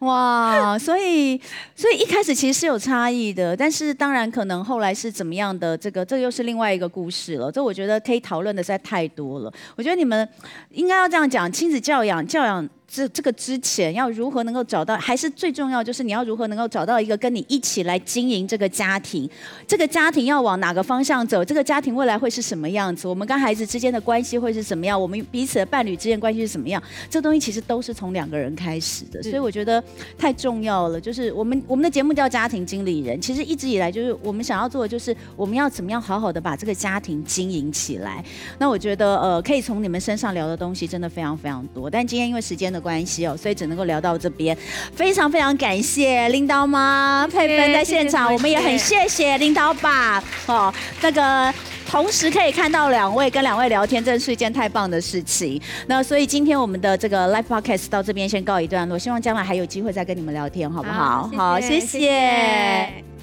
[0.00, 1.40] 哇，所以
[1.76, 7.52] 所以一开始其实是有差异的，但是当然可能后来是怎么样的，这个这又是另外一个故事了。
[7.52, 9.52] 这我觉得可以讨论的实在太多了。
[9.76, 10.28] 我觉得你们
[10.70, 12.68] 应该要这样讲：亲子教养，教养。
[12.88, 19.28] 这这个之前要如何能够找到，还是最重要就是你要如何能够找到一个跟你一起来经营这个家庭，
[19.66, 26.80] 这个家庭要往哪个方向走，这个家庭未来会是什么样子，我们跟孩子之间的关系会是什么样，我们彼此的伴侣之间关系是什么样，
[27.10, 29.82] 这东西其实都是从两个人开始的，所以我觉得
[30.16, 31.00] 太重要了。
[31.00, 38.24] 就是我们我们的节目叫家庭经理人，其实一直以来就是我们想要做的就是我们要怎么样好好的把这个家庭经营起来。
[38.58, 44.56] 那我觉得呃可以从你们身上聊的东西真的非常非常多，但今天因为时间的关系哦，所以只能够聊到这边。
[44.94, 50.72] 非常非常感谢领导妈佩芬在现场，我们也很谢谢领导爸哦。
[51.00, 51.52] 那个
[51.88, 55.60] 同时可以看到两位跟两位聊天，真是一件太棒的事情。
[55.86, 61.30] 那所以今天我们的这个 Live Podcast 到这边先告一段落，希望将来还有机会再跟你们聊天，好不好？
[61.34, 63.15] 好谢谢。